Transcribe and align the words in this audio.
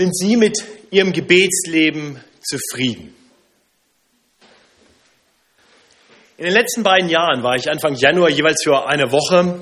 Sind 0.00 0.16
Sie 0.16 0.38
mit 0.38 0.56
Ihrem 0.90 1.12
Gebetsleben 1.12 2.24
zufrieden? 2.40 3.14
In 6.38 6.46
den 6.46 6.54
letzten 6.54 6.82
beiden 6.82 7.10
Jahren 7.10 7.42
war 7.42 7.54
ich 7.56 7.70
Anfang 7.70 7.96
Januar 7.96 8.30
jeweils 8.30 8.62
für 8.64 8.88
eine 8.88 9.12
Woche 9.12 9.60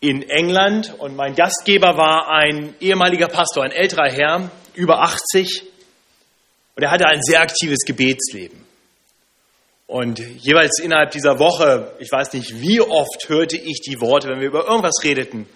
in 0.00 0.28
England 0.28 0.94
und 0.98 1.16
mein 1.16 1.34
Gastgeber 1.34 1.96
war 1.96 2.28
ein 2.28 2.74
ehemaliger 2.78 3.28
Pastor, 3.28 3.64
ein 3.64 3.70
älterer 3.70 4.12
Herr, 4.12 4.50
über 4.74 5.00
80 5.00 5.62
und 6.76 6.82
er 6.82 6.90
hatte 6.90 7.06
ein 7.06 7.22
sehr 7.22 7.40
aktives 7.40 7.86
Gebetsleben. 7.86 8.66
Und 9.86 10.18
jeweils 10.18 10.78
innerhalb 10.78 11.12
dieser 11.12 11.38
Woche, 11.38 11.96
ich 12.00 12.12
weiß 12.12 12.34
nicht, 12.34 12.60
wie 12.60 12.82
oft 12.82 13.30
hörte 13.30 13.56
ich 13.56 13.80
die 13.80 13.98
Worte, 14.02 14.28
wenn 14.28 14.40
wir 14.40 14.48
über 14.48 14.68
irgendwas 14.68 15.02
redeten, 15.02 15.48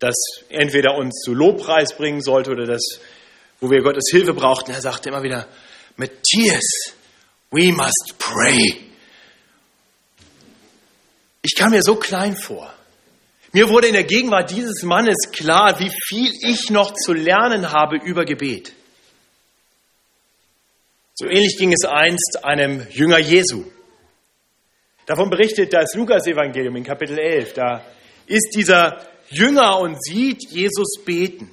das 0.00 0.14
entweder 0.48 0.96
uns 0.96 1.20
zu 1.22 1.34
Lobpreis 1.34 1.96
bringen 1.96 2.22
sollte 2.22 2.50
oder 2.50 2.66
das, 2.66 2.82
wo 3.60 3.70
wir 3.70 3.82
Gottes 3.82 4.10
Hilfe 4.10 4.34
brauchten. 4.34 4.72
Er 4.72 4.80
sagte 4.80 5.08
immer 5.08 5.22
wieder, 5.22 5.46
Matthias, 5.96 6.94
we 7.50 7.72
must 7.72 8.14
pray. 8.18 8.76
Ich 11.42 11.54
kam 11.56 11.70
mir 11.70 11.82
so 11.82 11.96
klein 11.96 12.36
vor. 12.36 12.72
Mir 13.52 13.68
wurde 13.68 13.86
in 13.86 13.94
der 13.94 14.04
Gegenwart 14.04 14.50
dieses 14.50 14.82
Mannes 14.82 15.30
klar, 15.30 15.78
wie 15.78 15.90
viel 16.08 16.32
ich 16.42 16.70
noch 16.70 16.92
zu 16.94 17.12
lernen 17.12 17.70
habe 17.70 17.96
über 17.96 18.24
Gebet. 18.24 18.72
So 21.14 21.26
ähnlich 21.26 21.56
ging 21.56 21.72
es 21.72 21.84
einst 21.84 22.40
einem 22.44 22.84
Jünger 22.90 23.18
Jesu. 23.18 23.64
Davon 25.06 25.30
berichtet 25.30 25.72
das 25.72 25.94
Lukas-Evangelium 25.94 26.74
in 26.74 26.82
Kapitel 26.82 27.16
11. 27.18 27.52
Da 27.52 27.84
ist 28.26 28.56
dieser 28.56 29.13
Jünger 29.30 29.78
und 29.80 30.02
sieht 30.02 30.50
Jesus 30.50 30.96
beten. 31.04 31.50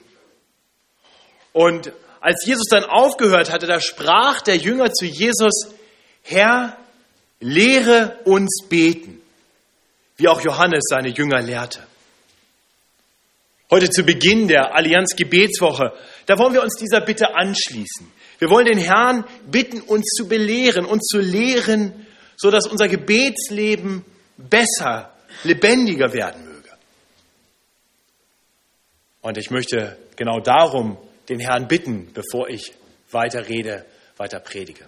Und 1.53 1.91
als 2.19 2.45
Jesus 2.45 2.67
dann 2.69 2.85
aufgehört 2.85 3.51
hatte, 3.51 3.67
da 3.67 3.79
sprach 3.79 4.41
der 4.41 4.57
Jünger 4.57 4.93
zu 4.93 5.05
Jesus, 5.05 5.73
Herr, 6.21 6.77
lehre 7.39 8.19
uns 8.25 8.65
beten, 8.69 9.21
wie 10.17 10.27
auch 10.27 10.41
Johannes 10.41 10.83
seine 10.87 11.09
Jünger 11.09 11.41
lehrte. 11.41 11.85
Heute 13.71 13.89
zu 13.89 14.03
Beginn 14.03 14.47
der 14.47 14.75
Allianz 14.75 15.15
Gebetswoche, 15.15 15.93
da 16.25 16.37
wollen 16.37 16.53
wir 16.53 16.61
uns 16.61 16.75
dieser 16.75 17.01
Bitte 17.01 17.35
anschließen. 17.35 18.11
Wir 18.37 18.49
wollen 18.49 18.65
den 18.65 18.77
Herrn 18.77 19.23
bitten, 19.49 19.81
uns 19.81 20.05
zu 20.15 20.27
belehren, 20.27 20.85
uns 20.85 21.05
zu 21.07 21.19
lehren, 21.19 22.05
so 22.35 22.51
dass 22.51 22.67
unser 22.67 22.87
Gebetsleben 22.87 24.03
besser, 24.37 25.13
lebendiger 25.43 26.11
werden 26.11 26.43
möge. 26.43 26.50
Und 29.21 29.37
ich 29.37 29.51
möchte 29.51 29.97
genau 30.15 30.39
darum 30.39 30.97
den 31.29 31.39
Herrn 31.39 31.67
bitten, 31.67 32.11
bevor 32.13 32.49
ich 32.49 32.73
weiter 33.11 33.47
rede, 33.47 33.85
weiter 34.17 34.39
predige. 34.39 34.87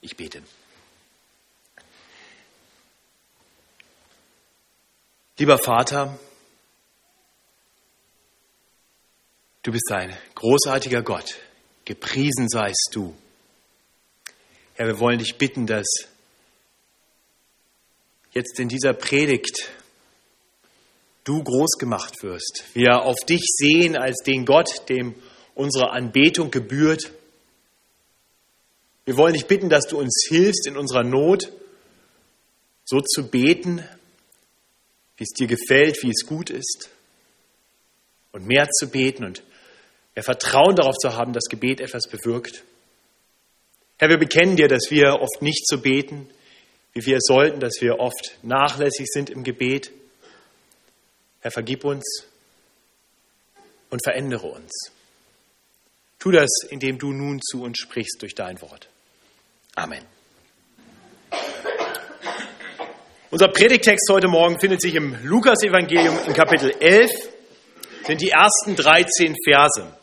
Ich 0.00 0.16
bete. 0.16 0.42
Lieber 5.38 5.58
Vater, 5.58 6.18
du 9.62 9.72
bist 9.72 9.90
ein 9.90 10.14
großartiger 10.34 11.02
Gott, 11.02 11.36
gepriesen 11.84 12.48
seist 12.48 12.90
du. 12.92 13.16
Herr, 14.74 14.86
wir 14.86 14.98
wollen 14.98 15.18
dich 15.18 15.38
bitten, 15.38 15.66
dass 15.66 15.86
jetzt 18.32 18.58
in 18.60 18.68
dieser 18.68 18.92
Predigt 18.92 19.70
du 21.30 21.44
groß 21.44 21.78
gemacht 21.78 22.24
wirst. 22.24 22.64
Wir 22.74 23.02
auf 23.02 23.20
dich 23.20 23.42
sehen 23.44 23.96
als 23.96 24.16
den 24.26 24.44
Gott, 24.44 24.88
dem 24.88 25.14
unsere 25.54 25.90
Anbetung 25.92 26.50
gebührt. 26.50 27.12
Wir 29.04 29.16
wollen 29.16 29.34
dich 29.34 29.46
bitten, 29.46 29.68
dass 29.68 29.86
du 29.86 29.98
uns 29.98 30.26
hilfst 30.28 30.66
in 30.66 30.76
unserer 30.76 31.04
Not, 31.04 31.52
so 32.84 33.00
zu 33.00 33.30
beten, 33.30 33.84
wie 35.16 35.22
es 35.22 35.30
dir 35.30 35.46
gefällt, 35.46 36.02
wie 36.02 36.10
es 36.10 36.26
gut 36.26 36.50
ist. 36.50 36.90
Und 38.32 38.46
mehr 38.46 38.68
zu 38.68 38.88
beten 38.88 39.24
und 39.24 39.44
mehr 40.16 40.24
Vertrauen 40.24 40.74
darauf 40.74 40.96
zu 40.96 41.14
haben, 41.14 41.32
dass 41.32 41.44
Gebet 41.44 41.80
etwas 41.80 42.08
bewirkt. 42.08 42.64
Herr, 43.98 44.08
wir 44.08 44.18
bekennen 44.18 44.56
dir, 44.56 44.66
dass 44.66 44.90
wir 44.90 45.20
oft 45.20 45.42
nicht 45.42 45.68
so 45.68 45.78
beten, 45.78 46.28
wie 46.92 47.06
wir 47.06 47.18
sollten, 47.20 47.60
dass 47.60 47.74
wir 47.80 48.00
oft 48.00 48.38
nachlässig 48.42 49.06
sind 49.06 49.30
im 49.30 49.44
Gebet. 49.44 49.92
Herr, 51.42 51.50
vergib 51.50 51.84
uns 51.84 52.04
und 53.88 54.02
verändere 54.04 54.46
uns. 54.46 54.92
Tu 56.18 56.30
das, 56.30 56.50
indem 56.68 56.98
du 56.98 57.12
nun 57.12 57.40
zu 57.40 57.62
uns 57.62 57.78
sprichst 57.78 58.20
durch 58.20 58.34
dein 58.34 58.60
Wort. 58.60 58.88
Amen. 59.74 60.04
Unser 63.30 63.48
Predigtext 63.48 64.06
heute 64.10 64.28
Morgen 64.28 64.60
findet 64.60 64.82
sich 64.82 64.94
im 64.94 65.16
Lukas-Evangelium 65.24 66.18
in 66.26 66.34
Kapitel 66.34 66.74
11, 66.78 67.10
sind 68.04 68.20
die 68.20 68.30
ersten 68.30 68.76
13 68.76 69.34
Verse. 69.42 69.96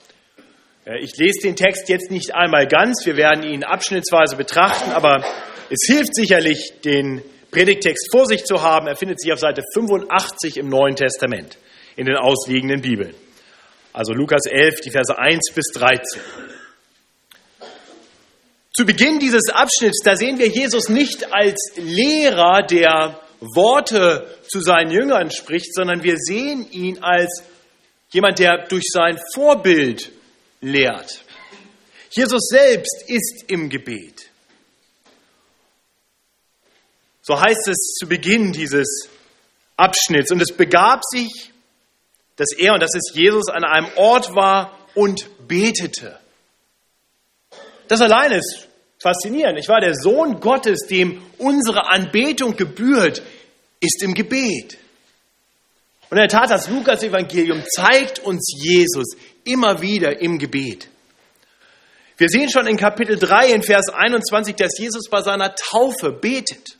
Ich 1.01 1.17
lese 1.17 1.41
den 1.43 1.55
Text 1.55 1.87
jetzt 1.89 2.09
nicht 2.09 2.33
einmal 2.33 2.67
ganz, 2.67 3.05
wir 3.05 3.15
werden 3.15 3.43
ihn 3.43 3.63
abschnittsweise 3.63 4.37
betrachten, 4.37 4.91
aber 4.91 5.23
es 5.69 5.85
hilft 5.85 6.15
sicherlich, 6.15 6.79
den 6.83 7.21
Predigtext 7.51 8.09
vor 8.11 8.25
sich 8.25 8.43
zu 8.43 8.61
haben. 8.61 8.87
Er 8.87 8.95
findet 8.95 9.19
sich 9.21 9.31
auf 9.31 9.39
Seite 9.39 9.63
85 9.73 10.57
im 10.57 10.69
Neuen 10.69 10.95
Testament 10.95 11.57
in 11.95 12.05
den 12.05 12.15
ausliegenden 12.15 12.81
Bibeln. 12.81 13.13
Also 13.93 14.13
Lukas 14.13 14.45
11, 14.45 14.81
die 14.81 14.91
Verse 14.91 15.17
1 15.17 15.51
bis 15.55 15.65
13. 15.73 16.21
Zu 18.73 18.85
Beginn 18.85 19.19
dieses 19.19 19.49
Abschnitts, 19.49 20.01
da 20.03 20.15
sehen 20.15 20.37
wir 20.37 20.47
Jesus 20.47 20.87
nicht 20.87 21.33
als 21.33 21.71
Lehrer, 21.77 22.61
der 22.61 23.19
Worte 23.39 24.27
zu 24.47 24.61
seinen 24.61 24.91
Jüngern 24.91 25.31
spricht, 25.31 25.73
sondern 25.73 26.03
wir 26.03 26.15
sehen 26.17 26.69
ihn 26.71 26.99
als 27.01 27.43
jemand, 28.11 28.39
der 28.39 28.67
durch 28.67 28.85
sein 28.91 29.19
Vorbild 29.33 30.11
lehrt. 30.61 31.23
Jesus 32.11 32.47
selbst 32.49 33.03
ist 33.07 33.45
im 33.47 33.69
Gebet. 33.69 34.16
So 37.27 37.37
heißt 37.37 37.67
es 37.67 37.95
zu 37.99 38.07
Beginn 38.07 38.53
dieses 38.53 39.09
Abschnitts. 39.75 40.31
Und 40.31 40.41
es 40.41 40.55
begab 40.55 41.03
sich, 41.03 41.51
dass 42.37 42.53
er, 42.57 42.73
und 42.73 42.81
das 42.81 42.95
ist 42.95 43.11
Jesus, 43.15 43.49
an 43.49 43.65
einem 43.65 43.89
Ort 43.97 44.33
war 44.33 44.79
und 44.95 45.27
betete. 45.45 46.17
Das 47.89 47.99
allein 47.99 48.31
ist 48.31 48.69
faszinierend. 49.03 49.59
Ich 49.59 49.67
war 49.67 49.81
der 49.81 49.93
Sohn 49.93 50.39
Gottes, 50.39 50.87
dem 50.89 51.21
unsere 51.37 51.91
Anbetung 51.91 52.55
gebührt, 52.55 53.21
ist 53.81 54.01
im 54.03 54.13
Gebet. 54.13 54.77
Und 56.09 56.17
in 56.17 56.21
der 56.21 56.29
Tat, 56.29 56.49
das 56.49 56.69
Lukas-Evangelium 56.69 57.61
zeigt 57.75 58.19
uns 58.19 58.53
Jesus 58.57 59.17
immer 59.43 59.81
wieder 59.81 60.21
im 60.21 60.39
Gebet. 60.39 60.87
Wir 62.15 62.29
sehen 62.29 62.49
schon 62.49 62.67
in 62.67 62.77
Kapitel 62.77 63.19
3 63.19 63.51
in 63.51 63.63
Vers 63.63 63.89
21, 63.89 64.55
dass 64.55 64.79
Jesus 64.79 65.09
bei 65.09 65.21
seiner 65.21 65.53
Taufe 65.55 66.13
betet. 66.13 66.77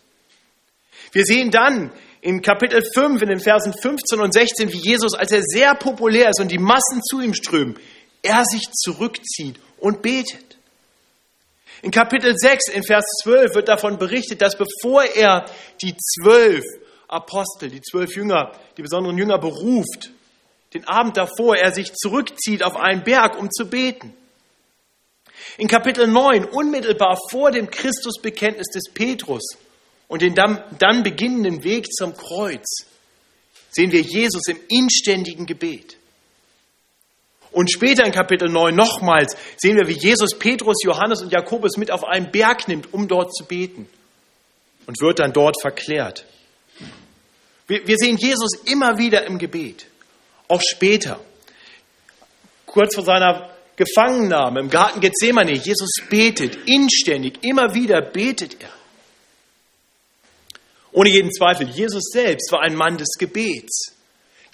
Wir 1.18 1.26
sehen 1.26 1.50
dann 1.50 1.92
in 2.22 2.44
Kapitel 2.44 2.80
5, 2.94 3.24
in 3.24 3.30
den 3.30 3.40
Versen 3.40 3.74
15 3.74 4.20
und 4.20 4.32
16, 4.32 4.72
wie 4.72 4.78
Jesus, 4.78 5.16
als 5.16 5.32
er 5.32 5.42
sehr 5.42 5.74
populär 5.74 6.30
ist 6.30 6.40
und 6.40 6.52
die 6.52 6.60
Massen 6.60 7.02
zu 7.02 7.22
ihm 7.22 7.34
strömen, 7.34 7.76
er 8.22 8.44
sich 8.46 8.70
zurückzieht 8.72 9.60
und 9.80 10.04
betet. 10.04 10.60
In 11.82 11.90
Kapitel 11.90 12.38
6, 12.38 12.68
in 12.68 12.84
Vers 12.84 13.04
12 13.24 13.56
wird 13.56 13.68
davon 13.68 13.98
berichtet, 13.98 14.44
dass 14.44 14.56
bevor 14.60 15.06
er 15.06 15.46
die 15.82 15.96
zwölf 15.98 16.64
Apostel, 17.08 17.72
die 17.72 17.82
zwölf 17.82 18.16
Jünger, 18.16 18.52
die 18.78 18.84
besonderen 18.84 19.18
Jünger 19.18 19.40
beruft, 19.40 20.12
den 20.76 20.88
Abend 20.88 21.18
davor 21.18 21.58
er 21.58 21.74
sich 21.74 21.96
zurückzieht 21.96 22.62
auf 22.62 22.76
einen 22.76 23.04
Berg, 23.04 23.40
um 23.40 23.50
zu 23.50 23.68
beten. 23.68 24.14
In 25.58 25.68
Kapitel 25.68 26.06
9, 26.06 26.46
unmittelbar 26.46 27.18
vor 27.32 27.50
dem 27.50 27.72
Christusbekenntnis 27.72 28.68
des 28.68 28.94
Petrus, 28.94 29.58
und 30.08 30.22
den 30.22 30.36
dann, 30.36 30.64
dann 30.80 31.04
beginnenden 31.04 31.64
Weg 31.64 31.92
zum 31.92 32.16
Kreuz 32.16 32.86
sehen 33.72 33.92
wir 33.92 34.02
Jesus 34.02 34.48
im 34.48 34.60
inständigen 34.70 35.46
Gebet. 35.46 35.98
Und 37.52 37.72
später 37.72 38.06
in 38.06 38.12
Kapitel 38.12 38.50
9 38.50 38.76
nochmals 38.76 39.36
sehen 39.58 39.78
wir, 39.78 39.88
wie 39.88 39.98
Jesus 39.98 40.38
Petrus, 40.38 40.78
Johannes 40.84 41.22
und 41.22 41.32
Jakobus 41.32 41.78
mit 41.78 41.92
auf 41.92 42.04
einen 42.04 42.32
Berg 42.32 42.68
nimmt, 42.68 42.94
um 42.94 43.08
dort 43.08 43.34
zu 43.36 43.46
beten. 43.46 43.88
Und 44.86 45.02
wird 45.02 45.20
dann 45.20 45.34
dort 45.34 45.60
verklärt. 45.62 46.26
Wir, 47.68 47.86
wir 47.86 47.98
sehen 47.98 48.18
Jesus 48.18 48.52
immer 48.66 48.98
wieder 48.98 49.26
im 49.26 49.38
Gebet. 49.38 49.88
Auch 50.48 50.62
später. 50.62 51.20
Kurz 52.66 52.96
vor 52.96 53.04
seiner 53.04 53.50
Gefangennahme 53.76 54.62
im 54.62 54.70
Garten 54.70 55.02
Gethsemane. 55.02 55.54
Jesus 55.54 55.90
betet 56.10 56.58
inständig. 56.68 57.44
Immer 57.44 57.74
wieder 57.74 58.02
betet 58.02 58.62
er. 58.62 58.77
Ohne 60.98 61.12
jeden 61.12 61.32
Zweifel, 61.32 61.70
Jesus 61.70 62.06
selbst 62.12 62.52
war 62.52 62.64
ein 62.64 62.74
Mann 62.74 62.98
des 62.98 63.20
Gebets. 63.20 63.94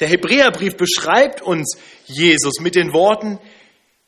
Der 0.02 0.10
Hebräerbrief 0.10 0.76
beschreibt 0.76 1.42
uns 1.42 1.78
Jesus 2.06 2.60
mit 2.60 2.76
den 2.76 2.92
Worten, 2.92 3.40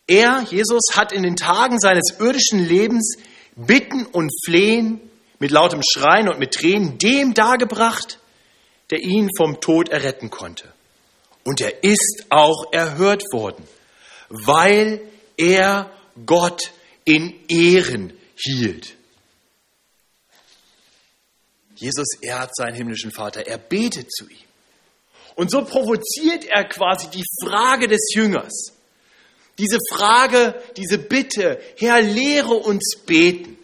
Er, 0.06 0.42
Jesus, 0.42 0.82
hat 0.96 1.14
in 1.14 1.24
den 1.24 1.38
Tagen 1.38 1.80
seines 1.80 2.20
irdischen 2.20 2.60
Lebens 2.60 3.16
Bitten 3.56 4.06
und 4.06 4.34
Flehen 4.44 5.00
mit 5.40 5.52
lautem 5.52 5.80
Schreien 5.82 6.28
und 6.28 6.38
mit 6.38 6.52
Tränen 6.52 6.98
dem 6.98 7.34
dargebracht, 7.34 8.20
der 8.90 9.00
ihn 9.00 9.30
vom 9.38 9.62
Tod 9.62 9.88
erretten 9.88 10.30
konnte. 10.30 10.68
Und 11.46 11.62
er 11.62 11.86
ist 11.86 12.26
auch 12.32 12.74
erhört 12.74 13.24
worden, 13.32 13.64
weil 14.28 15.00
er 15.38 15.90
Gott 16.26 16.74
in 17.06 17.34
Ehren 17.48 18.12
hielt. 18.36 18.95
Jesus 21.76 22.08
ehrt 22.22 22.56
seinen 22.56 22.76
himmlischen 22.76 23.12
Vater, 23.12 23.46
er 23.46 23.58
betet 23.58 24.12
zu 24.12 24.28
ihm. 24.30 24.38
Und 25.36 25.52
so 25.52 25.64
provoziert 25.64 26.46
er 26.46 26.64
quasi 26.64 27.08
die 27.10 27.26
Frage 27.44 27.88
des 27.88 28.14
Jüngers. 28.14 28.74
Diese 29.58 29.78
Frage, 29.92 30.62
diese 30.78 30.98
Bitte, 30.98 31.60
Herr, 31.78 32.02
lehre 32.02 32.54
uns 32.54 32.98
beten. 33.06 33.58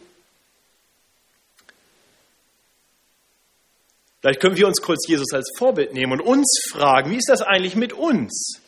Vielleicht 4.21 4.39
können 4.39 4.57
wir 4.57 4.67
uns 4.67 4.81
kurz 4.81 5.07
Jesus 5.07 5.33
als 5.33 5.51
Vorbild 5.57 5.93
nehmen 5.93 6.13
und 6.13 6.21
uns 6.21 6.61
fragen, 6.69 7.09
wie 7.11 7.17
ist 7.17 7.29
das 7.29 7.41
eigentlich 7.41 7.75
mit 7.75 7.91
uns? 7.93 8.61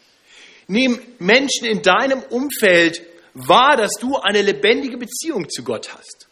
Nehmen 0.68 1.00
Menschen 1.20 1.68
in 1.68 1.82
deinem 1.82 2.24
Umfeld 2.24 3.04
wahr, 3.34 3.78
dass 3.78 3.92
du 4.00 4.18
eine 4.18 4.42
lebendige 4.42 4.98
Beziehung 4.98 5.50
zu 5.50 5.64
Gott 5.64 5.94
hast? 5.94 6.28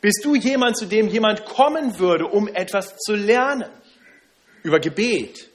Bist 0.00 0.20
du 0.24 0.34
jemand, 0.34 0.76
zu 0.76 0.86
dem 0.86 1.08
jemand 1.08 1.44
kommen 1.44 1.98
würde, 1.98 2.26
um 2.26 2.48
etwas 2.48 2.96
zu 2.98 3.14
lernen? 3.14 3.70
Über 4.62 4.80
Gebet, 4.80 5.48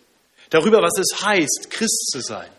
darüber, 0.49 0.81
was 0.81 0.97
es 0.97 1.23
heißt, 1.23 1.69
Christ 1.69 2.11
zu 2.11 2.21
sein. 2.21 2.49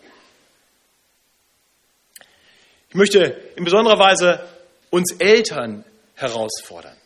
Ich 2.89 2.95
möchte 2.95 3.21
in 3.57 3.65
besonderer 3.65 3.99
Weise 3.99 4.47
uns 4.91 5.13
Eltern 5.19 5.85
herausfordern. 6.15 6.97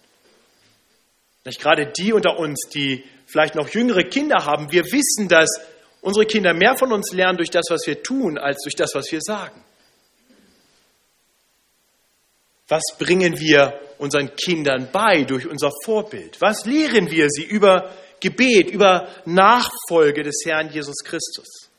Nicht 1.44 1.61
gerade 1.61 1.87
die 1.87 2.12
unter 2.12 2.38
uns, 2.38 2.69
die 2.75 3.05
vielleicht 3.26 3.55
noch 3.55 3.69
jüngere 3.69 4.02
Kinder 4.02 4.44
haben, 4.44 4.72
wir 4.72 4.84
wissen, 4.87 5.29
dass 5.29 5.49
unsere 6.00 6.26
Kinder 6.26 6.55
mehr 6.55 6.76
von 6.76 6.93
uns 6.93 7.12
lernen 7.12 7.37
durch 7.37 7.50
das, 7.50 7.67
was 7.70 7.87
wir 7.87 8.02
tun, 8.02 8.37
als 8.37 8.62
durch 8.64 8.75
das, 8.75 8.94
was 8.94 9.11
wir 9.12 9.20
sagen. 9.20 9.62
Was 12.68 12.82
bringen 12.98 13.38
wir 13.38 13.78
unseren 13.98 14.34
Kindern 14.34 14.88
bei 14.92 15.24
durch 15.24 15.46
unser 15.46 15.70
Vorbild? 15.84 16.40
Was 16.40 16.64
lehren 16.64 17.10
wir 17.10 17.28
sie 17.30 17.44
über 17.44 17.92
Gebet, 18.20 18.70
über 18.70 19.08
Nachfolge 19.24 20.22
des 20.22 20.42
Herrn 20.44 20.70
Jesus 20.70 20.96
Christus? 21.04 21.70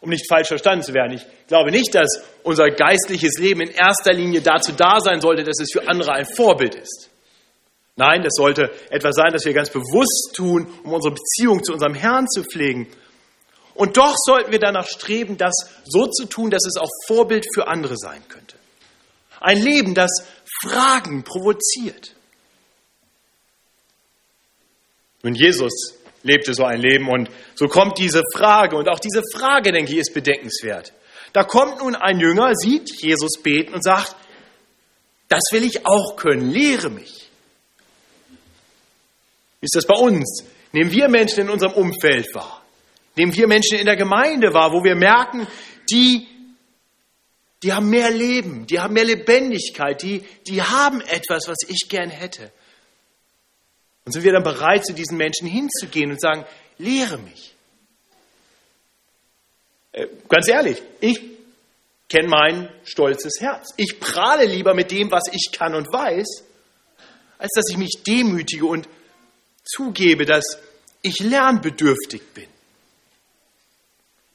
Um 0.00 0.10
nicht 0.10 0.28
falsch 0.28 0.48
verstanden 0.48 0.84
zu 0.84 0.94
werden, 0.94 1.12
ich 1.12 1.26
glaube 1.48 1.70
nicht, 1.70 1.94
dass 1.94 2.22
unser 2.42 2.70
geistliches 2.70 3.38
Leben 3.38 3.62
in 3.62 3.70
erster 3.70 4.12
Linie 4.12 4.40
dazu 4.40 4.72
da 4.72 5.00
sein 5.00 5.20
sollte, 5.20 5.42
dass 5.42 5.60
es 5.60 5.72
für 5.72 5.88
andere 5.88 6.12
ein 6.12 6.26
Vorbild 6.26 6.74
ist. 6.74 7.10
Nein, 7.96 8.22
das 8.22 8.34
sollte 8.36 8.70
etwas 8.90 9.14
sein, 9.16 9.32
das 9.32 9.44
wir 9.44 9.54
ganz 9.54 9.70
bewusst 9.70 10.34
tun, 10.36 10.66
um 10.84 10.92
unsere 10.92 11.14
Beziehung 11.14 11.64
zu 11.64 11.72
unserem 11.72 11.94
Herrn 11.94 12.28
zu 12.28 12.42
pflegen 12.44 12.88
und 13.76 13.96
doch 13.96 14.14
sollten 14.16 14.52
wir 14.52 14.58
danach 14.58 14.86
streben, 14.86 15.36
das 15.36 15.54
so 15.84 16.06
zu 16.06 16.26
tun, 16.26 16.50
dass 16.50 16.66
es 16.66 16.76
auch 16.76 16.90
Vorbild 17.06 17.46
für 17.54 17.68
andere 17.68 17.96
sein 17.96 18.22
könnte. 18.28 18.56
Ein 19.40 19.62
Leben, 19.62 19.94
das 19.94 20.10
Fragen 20.62 21.24
provoziert. 21.24 22.14
Nun, 25.22 25.34
Jesus 25.34 25.72
lebte 26.22 26.54
so 26.54 26.64
ein 26.64 26.80
Leben 26.80 27.08
und 27.08 27.30
so 27.54 27.66
kommt 27.66 27.98
diese 27.98 28.22
Frage 28.34 28.76
und 28.76 28.88
auch 28.88 28.98
diese 28.98 29.22
Frage, 29.32 29.72
denke 29.72 29.92
ich, 29.92 29.98
ist 29.98 30.14
bedenkenswert. 30.14 30.92
Da 31.32 31.44
kommt 31.44 31.78
nun 31.78 31.94
ein 31.94 32.18
Jünger, 32.18 32.54
sieht 32.54 33.02
Jesus 33.02 33.42
beten 33.42 33.74
und 33.74 33.84
sagt, 33.84 34.16
das 35.28 35.42
will 35.52 35.64
ich 35.64 35.86
auch 35.86 36.16
können, 36.16 36.50
lehre 36.50 36.90
mich. 36.90 37.30
Wie 39.60 39.66
ist 39.66 39.74
das 39.74 39.86
bei 39.86 39.96
uns? 39.96 40.44
Nehmen 40.72 40.90
wir 40.90 41.08
Menschen 41.08 41.40
in 41.40 41.50
unserem 41.50 41.72
Umfeld 41.72 42.34
wahr? 42.34 42.62
Nehmen 43.16 43.34
wir 43.34 43.48
Menschen 43.48 43.78
in 43.78 43.86
der 43.86 43.96
Gemeinde 43.96 44.52
wahr, 44.52 44.72
wo 44.72 44.84
wir 44.84 44.94
merken, 44.94 45.46
die, 45.90 46.26
die 47.62 47.72
haben 47.72 47.88
mehr 47.88 48.10
Leben, 48.10 48.66
die 48.66 48.78
haben 48.78 48.94
mehr 48.94 49.04
Lebendigkeit, 49.04 50.02
die, 50.02 50.22
die 50.46 50.62
haben 50.62 51.00
etwas, 51.00 51.48
was 51.48 51.58
ich 51.68 51.88
gern 51.88 52.10
hätte. 52.10 52.52
Und 54.04 54.12
sind 54.12 54.22
wir 54.22 54.32
dann 54.32 54.44
bereit, 54.44 54.86
zu 54.86 54.92
diesen 54.92 55.16
Menschen 55.16 55.48
hinzugehen 55.48 56.12
und 56.12 56.20
sagen, 56.20 56.44
lehre 56.78 57.18
mich. 57.18 57.54
Äh, 59.92 60.06
ganz 60.28 60.46
ehrlich, 60.46 60.80
ich 61.00 61.20
kenne 62.08 62.28
mein 62.28 62.68
stolzes 62.84 63.40
Herz. 63.40 63.74
Ich 63.76 63.98
prahle 63.98 64.44
lieber 64.44 64.74
mit 64.74 64.90
dem, 64.90 65.10
was 65.10 65.24
ich 65.32 65.50
kann 65.52 65.74
und 65.74 65.92
weiß, 65.92 66.44
als 67.38 67.50
dass 67.54 67.68
ich 67.70 67.76
mich 67.76 68.02
demütige 68.06 68.66
und 68.66 68.88
zugebe, 69.64 70.24
dass 70.24 70.58
ich 71.02 71.18
lernbedürftig 71.20 72.22
bin. 72.32 72.48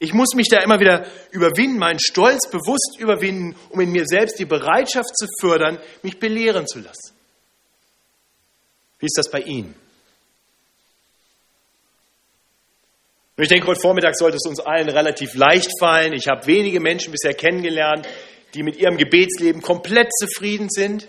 Ich 0.02 0.12
muss 0.12 0.34
mich 0.34 0.48
da 0.48 0.58
immer 0.58 0.80
wieder 0.80 1.06
überwinden, 1.30 1.78
meinen 1.78 2.00
Stolz 2.00 2.50
bewusst 2.50 2.98
überwinden, 2.98 3.54
um 3.70 3.78
in 3.80 3.92
mir 3.92 4.04
selbst 4.04 4.36
die 4.36 4.44
Bereitschaft 4.44 5.16
zu 5.16 5.28
fördern, 5.40 5.78
mich 6.02 6.18
belehren 6.18 6.66
zu 6.66 6.80
lassen. 6.80 7.14
Wie 8.98 9.06
ist 9.06 9.16
das 9.16 9.30
bei 9.30 9.38
Ihnen? 9.42 9.76
Und 13.36 13.44
ich 13.44 13.48
denke, 13.48 13.68
heute 13.68 13.80
Vormittag 13.80 14.16
sollte 14.16 14.38
es 14.38 14.44
uns 14.44 14.58
allen 14.58 14.88
relativ 14.88 15.36
leicht 15.36 15.70
fallen. 15.78 16.14
Ich 16.14 16.26
habe 16.26 16.48
wenige 16.48 16.80
Menschen 16.80 17.12
bisher 17.12 17.34
kennengelernt, 17.34 18.08
die 18.54 18.64
mit 18.64 18.78
ihrem 18.78 18.96
Gebetsleben 18.96 19.62
komplett 19.62 20.08
zufrieden 20.18 20.68
sind. 20.68 21.06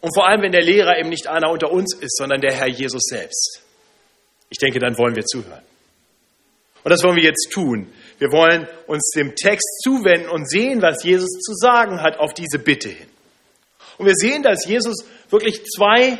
Und 0.00 0.14
vor 0.14 0.28
allem, 0.28 0.42
wenn 0.42 0.52
der 0.52 0.62
Lehrer 0.62 0.96
eben 0.96 1.08
nicht 1.08 1.26
einer 1.26 1.50
unter 1.50 1.72
uns 1.72 1.96
ist, 1.96 2.18
sondern 2.18 2.40
der 2.40 2.52
Herr 2.52 2.68
Jesus 2.68 3.02
selbst. 3.02 3.64
Ich 4.48 4.58
denke, 4.58 4.78
dann 4.78 4.96
wollen 4.96 5.16
wir 5.16 5.24
zuhören. 5.24 5.67
Und 6.84 6.90
das 6.90 7.02
wollen 7.02 7.16
wir 7.16 7.24
jetzt 7.24 7.50
tun. 7.52 7.92
Wir 8.18 8.32
wollen 8.32 8.66
uns 8.86 9.10
dem 9.14 9.34
Text 9.34 9.82
zuwenden 9.82 10.28
und 10.28 10.48
sehen, 10.48 10.82
was 10.82 11.04
Jesus 11.04 11.30
zu 11.40 11.54
sagen 11.54 12.00
hat 12.00 12.18
auf 12.18 12.34
diese 12.34 12.58
Bitte 12.58 12.88
hin. 12.88 13.06
Und 13.98 14.06
wir 14.06 14.14
sehen, 14.14 14.42
dass 14.42 14.66
Jesus 14.66 15.04
wirklich 15.28 15.64
zwei 15.64 16.18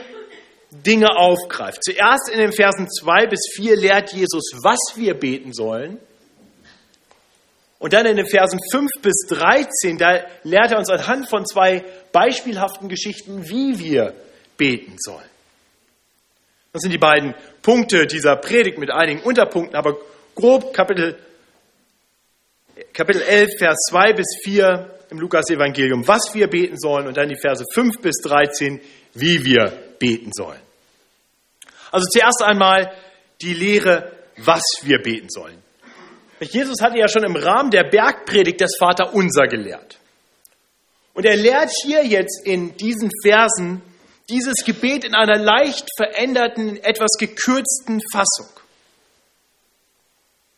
Dinge 0.70 1.16
aufgreift. 1.16 1.82
Zuerst 1.82 2.28
in 2.28 2.38
den 2.38 2.52
Versen 2.52 2.88
2 2.88 3.26
bis 3.26 3.40
4 3.54 3.76
lehrt 3.76 4.12
Jesus, 4.12 4.52
was 4.62 4.78
wir 4.96 5.14
beten 5.14 5.52
sollen. 5.52 5.98
Und 7.78 7.92
dann 7.92 8.06
in 8.06 8.16
den 8.16 8.26
Versen 8.26 8.58
5 8.72 8.90
bis 9.00 9.26
13, 9.28 9.98
da 9.98 10.20
lehrt 10.42 10.72
er 10.72 10.78
uns 10.78 10.90
anhand 10.90 11.28
von 11.28 11.46
zwei 11.46 11.84
beispielhaften 12.12 12.88
Geschichten, 12.88 13.48
wie 13.48 13.78
wir 13.78 14.14
beten 14.56 14.96
sollen. 14.98 15.28
Das 16.72 16.82
sind 16.82 16.90
die 16.90 16.98
beiden 16.98 17.34
Punkte 17.62 18.06
dieser 18.06 18.36
Predigt 18.36 18.78
mit 18.78 18.90
einigen 18.90 19.22
Unterpunkten, 19.22 19.76
aber 19.76 19.96
grob 20.38 20.72
Kapitel, 20.72 21.18
Kapitel 22.92 23.22
11, 23.22 23.58
Vers 23.58 23.76
2 23.90 24.12
bis 24.12 24.26
4 24.44 24.94
im 25.10 25.18
Lukas-Evangelium, 25.18 26.06
was 26.06 26.32
wir 26.32 26.46
beten 26.46 26.78
sollen, 26.78 27.08
und 27.08 27.16
dann 27.16 27.28
die 27.28 27.38
Verse 27.40 27.64
5 27.74 28.00
bis 28.00 28.18
13, 28.22 28.80
wie 29.14 29.44
wir 29.44 29.72
beten 29.98 30.30
sollen. 30.32 30.60
Also 31.90 32.06
zuerst 32.08 32.42
einmal 32.42 32.92
die 33.42 33.52
Lehre, 33.52 34.12
was 34.36 34.62
wir 34.82 35.02
beten 35.02 35.28
sollen. 35.28 35.60
Jesus 36.40 36.80
hatte 36.80 36.98
ja 36.98 37.08
schon 37.08 37.24
im 37.24 37.34
Rahmen 37.34 37.72
der 37.72 37.84
Bergpredigt 37.90 38.60
das 38.60 38.76
Vaterunser 38.78 39.48
gelehrt. 39.48 39.98
Und 41.14 41.26
er 41.26 41.34
lehrt 41.34 41.72
hier 41.82 42.06
jetzt 42.06 42.46
in 42.46 42.76
diesen 42.76 43.10
Versen 43.24 43.82
dieses 44.30 44.64
Gebet 44.64 45.04
in 45.04 45.16
einer 45.16 45.38
leicht 45.38 45.88
veränderten, 45.96 46.76
etwas 46.76 47.16
gekürzten 47.18 48.00
Fassung. 48.12 48.57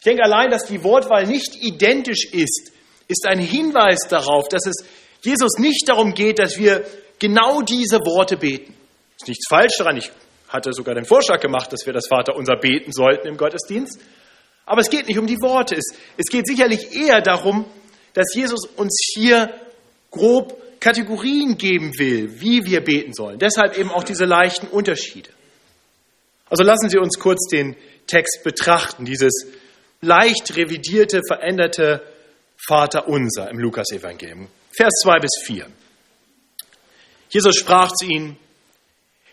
Ich 0.00 0.04
denke 0.04 0.24
allein, 0.24 0.50
dass 0.50 0.64
die 0.64 0.82
Wortwahl 0.82 1.26
nicht 1.26 1.62
identisch 1.62 2.24
ist, 2.32 2.72
ist 3.06 3.26
ein 3.26 3.38
Hinweis 3.38 3.98
darauf, 4.08 4.48
dass 4.48 4.64
es 4.64 4.76
Jesus 5.20 5.58
nicht 5.58 5.86
darum 5.86 6.14
geht, 6.14 6.38
dass 6.38 6.56
wir 6.56 6.86
genau 7.18 7.60
diese 7.60 7.98
Worte 7.98 8.38
beten. 8.38 8.74
Ist 9.18 9.28
nichts 9.28 9.46
falsch 9.46 9.76
daran. 9.76 9.98
Ich 9.98 10.10
hatte 10.48 10.72
sogar 10.72 10.94
den 10.94 11.04
Vorschlag 11.04 11.40
gemacht, 11.40 11.70
dass 11.74 11.84
wir 11.84 11.92
das 11.92 12.06
Vaterunser 12.06 12.56
beten 12.56 12.92
sollten 12.92 13.28
im 13.28 13.36
Gottesdienst. 13.36 14.00
Aber 14.64 14.80
es 14.80 14.88
geht 14.88 15.06
nicht 15.06 15.18
um 15.18 15.26
die 15.26 15.36
Worte. 15.42 15.74
Es, 15.74 15.94
es 16.16 16.30
geht 16.30 16.46
sicherlich 16.46 16.96
eher 16.96 17.20
darum, 17.20 17.66
dass 18.14 18.34
Jesus 18.34 18.64
uns 18.76 19.12
hier 19.14 19.52
grob 20.10 20.80
Kategorien 20.80 21.58
geben 21.58 21.92
will, 21.98 22.40
wie 22.40 22.64
wir 22.64 22.82
beten 22.82 23.12
sollen. 23.12 23.38
Deshalb 23.38 23.76
eben 23.76 23.90
auch 23.90 24.04
diese 24.04 24.24
leichten 24.24 24.66
Unterschiede. 24.66 25.28
Also 26.48 26.64
lassen 26.64 26.88
Sie 26.88 26.98
uns 26.98 27.18
kurz 27.18 27.48
den 27.48 27.76
Text 28.06 28.40
betrachten, 28.44 29.04
dieses 29.04 29.46
leicht 30.00 30.56
revidierte, 30.56 31.20
veränderte 31.26 32.02
Vater 32.56 33.08
unser 33.08 33.50
im 33.50 33.58
Lukasevangelium. 33.58 34.48
Vers 34.72 34.92
2 35.02 35.18
bis 35.20 35.30
4. 35.44 35.66
Jesus 37.30 37.56
sprach 37.56 37.92
zu 37.92 38.06
ihnen, 38.06 38.36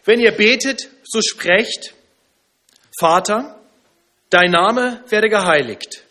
wenn 0.06 0.20
ihr 0.20 0.32
betet, 0.32 0.90
so 1.04 1.22
sprecht, 1.22 1.94
Vater, 3.00 3.60
dein 4.30 4.52
Name 4.52 5.04
werde 5.10 5.30
geheiligt, 5.30 6.04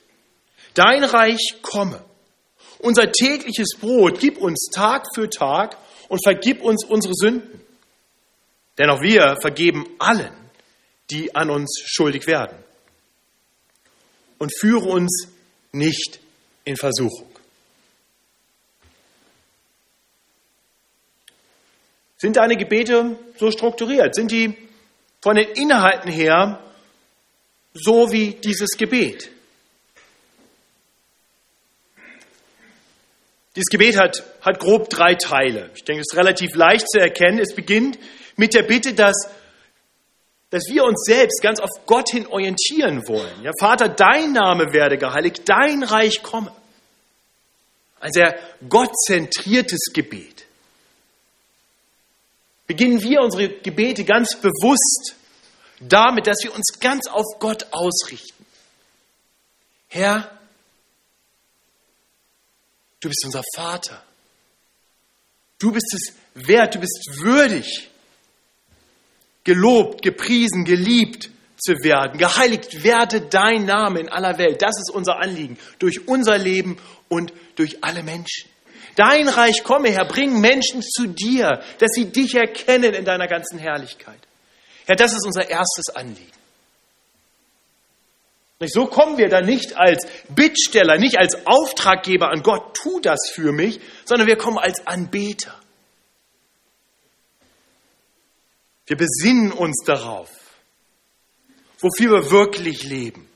dein 0.75 1.05
Reich 1.05 1.57
komme. 1.63 2.05
Unser 2.79 3.11
tägliches 3.11 3.71
Brot 3.81 4.21
gib 4.21 4.39
uns 4.39 4.69
Tag 4.73 5.07
für 5.15 5.31
Tag 5.31 5.77
und 6.09 6.23
vergib 6.23 6.63
uns 6.63 6.85
unsere 6.85 7.15
Sünden. 7.15 7.61
Denn 8.79 8.91
auch 8.91 9.01
wir 9.01 9.37
vergeben 9.41 9.87
allen, 9.99 10.35
die 11.11 11.35
an 11.35 11.51
uns 11.51 11.83
schuldig 11.87 12.27
werden. 12.27 12.57
Und 14.39 14.53
führe 14.59 14.89
uns 14.89 15.29
nicht 15.73 16.21
in 16.65 16.77
Versuchung. 16.77 17.31
Sind 22.19 22.37
deine 22.37 22.57
Gebete 22.57 23.19
so 23.39 23.51
strukturiert? 23.51 24.15
Sind 24.15 24.31
die 24.31 24.57
von 25.21 25.37
den 25.37 25.49
Inhalten 25.51 26.11
her 26.11 26.61
so 27.75 28.11
wie 28.11 28.33
dieses 28.33 28.71
Gebet? 28.77 29.31
Dieses 33.55 33.69
Gebet 33.71 33.99
hat, 33.99 34.23
hat 34.43 34.59
grob 34.59 34.91
drei 34.91 35.15
Teile. 35.15 35.71
Ich 35.75 35.85
denke, 35.85 36.03
es 36.03 36.13
ist 36.13 36.17
relativ 36.17 36.55
leicht 36.55 36.89
zu 36.91 37.01
erkennen. 37.01 37.39
Es 37.39 37.55
beginnt 37.55 37.99
mit 38.37 38.53
der 38.53 38.63
Bitte, 38.63 38.93
dass, 38.93 39.31
dass 40.51 40.65
wir 40.69 40.85
uns 40.85 41.03
selbst 41.05 41.43
ganz 41.43 41.61
auf 41.61 41.71
Gott 41.87 42.11
hin 42.11 42.27
orientieren 42.27 43.07
wollen. 43.09 43.43
Ja, 43.43 43.53
Vater, 43.59 43.89
dein 43.89 44.33
Name 44.33 44.73
werde 44.73 44.97
geheiligt, 44.97 45.43
dein 45.47 45.83
Reich 45.83 46.23
komme. 46.23 46.53
Ein 48.01 48.13
sehr 48.13 48.39
gottzentriertes 48.69 49.93
Gebet. 49.93 50.45
Beginnen 52.67 53.03
wir 53.03 53.21
unsere 53.21 53.49
Gebete 53.49 54.05
ganz 54.05 54.37
bewusst 54.37 55.17
damit, 55.81 56.27
dass 56.27 56.39
wir 56.43 56.55
uns 56.55 56.79
ganz 56.81 57.07
auf 57.07 57.39
Gott 57.39 57.67
ausrichten. 57.73 58.45
Herr, 59.89 60.37
Du 63.01 63.09
bist 63.09 63.25
unser 63.25 63.43
Vater. 63.55 64.03
Du 65.61 65.71
bist 65.71 65.95
es 65.95 66.15
wert, 66.35 66.75
du 66.75 66.81
bist 66.81 67.21
würdig, 67.21 67.89
gelobt, 69.47 70.03
gepriesen, 70.03 70.65
geliebt 70.65 71.31
zu 71.57 71.73
werden. 71.83 72.19
Geheiligt 72.19 72.83
werde 72.83 73.23
dein 73.23 73.65
Name 73.65 74.01
in 74.01 74.09
aller 74.11 74.37
Welt. 74.37 74.61
Das 74.61 74.77
ist 74.77 74.91
unser 74.93 75.21
Anliegen, 75.21 75.57
durch 75.79 76.07
unser 76.07 76.37
Leben 76.37 76.77
und 77.09 77.33
durch 77.55 77.83
alle 77.83 78.03
Menschen. 78.03 78.51
Dein 78.97 79.29
Reich 79.29 79.63
komme, 79.63 79.91
Herr, 79.91 80.07
bring 80.07 80.41
Menschen 80.41 80.83
zu 80.83 81.07
dir, 81.07 81.63
dass 81.79 81.91
sie 81.93 82.07
dich 82.07 82.35
erkennen 82.35 82.93
in 82.93 83.05
deiner 83.05 83.29
ganzen 83.29 83.59
Herrlichkeit. 83.59 84.19
Herr, 84.87 84.97
das 84.97 85.13
ist 85.13 85.25
unser 85.25 85.49
erstes 85.49 85.95
Anliegen. 85.95 86.33
So 88.61 88.87
kommen 88.87 89.19
wir 89.19 89.29
da 89.29 89.43
nicht 89.43 89.77
als 89.77 90.07
Bittsteller, 90.31 90.97
nicht 90.97 91.19
als 91.19 91.47
Auftraggeber 91.47 92.31
an 92.31 92.43
Gott, 92.43 92.75
tu 92.75 93.01
das 93.01 93.31
für 93.33 93.53
mich, 93.53 93.81
sondern 94.07 94.27
wir 94.27 94.37
kommen 94.37 94.59
als 94.59 94.87
Anbeter. 94.87 95.55
Wir 98.87 98.97
besinnen 98.97 99.53
uns 99.53 99.83
darauf, 99.85 100.31
wofür 101.81 102.13
wir 102.13 102.31
wirklich 102.31 102.85
leben. 102.85 103.29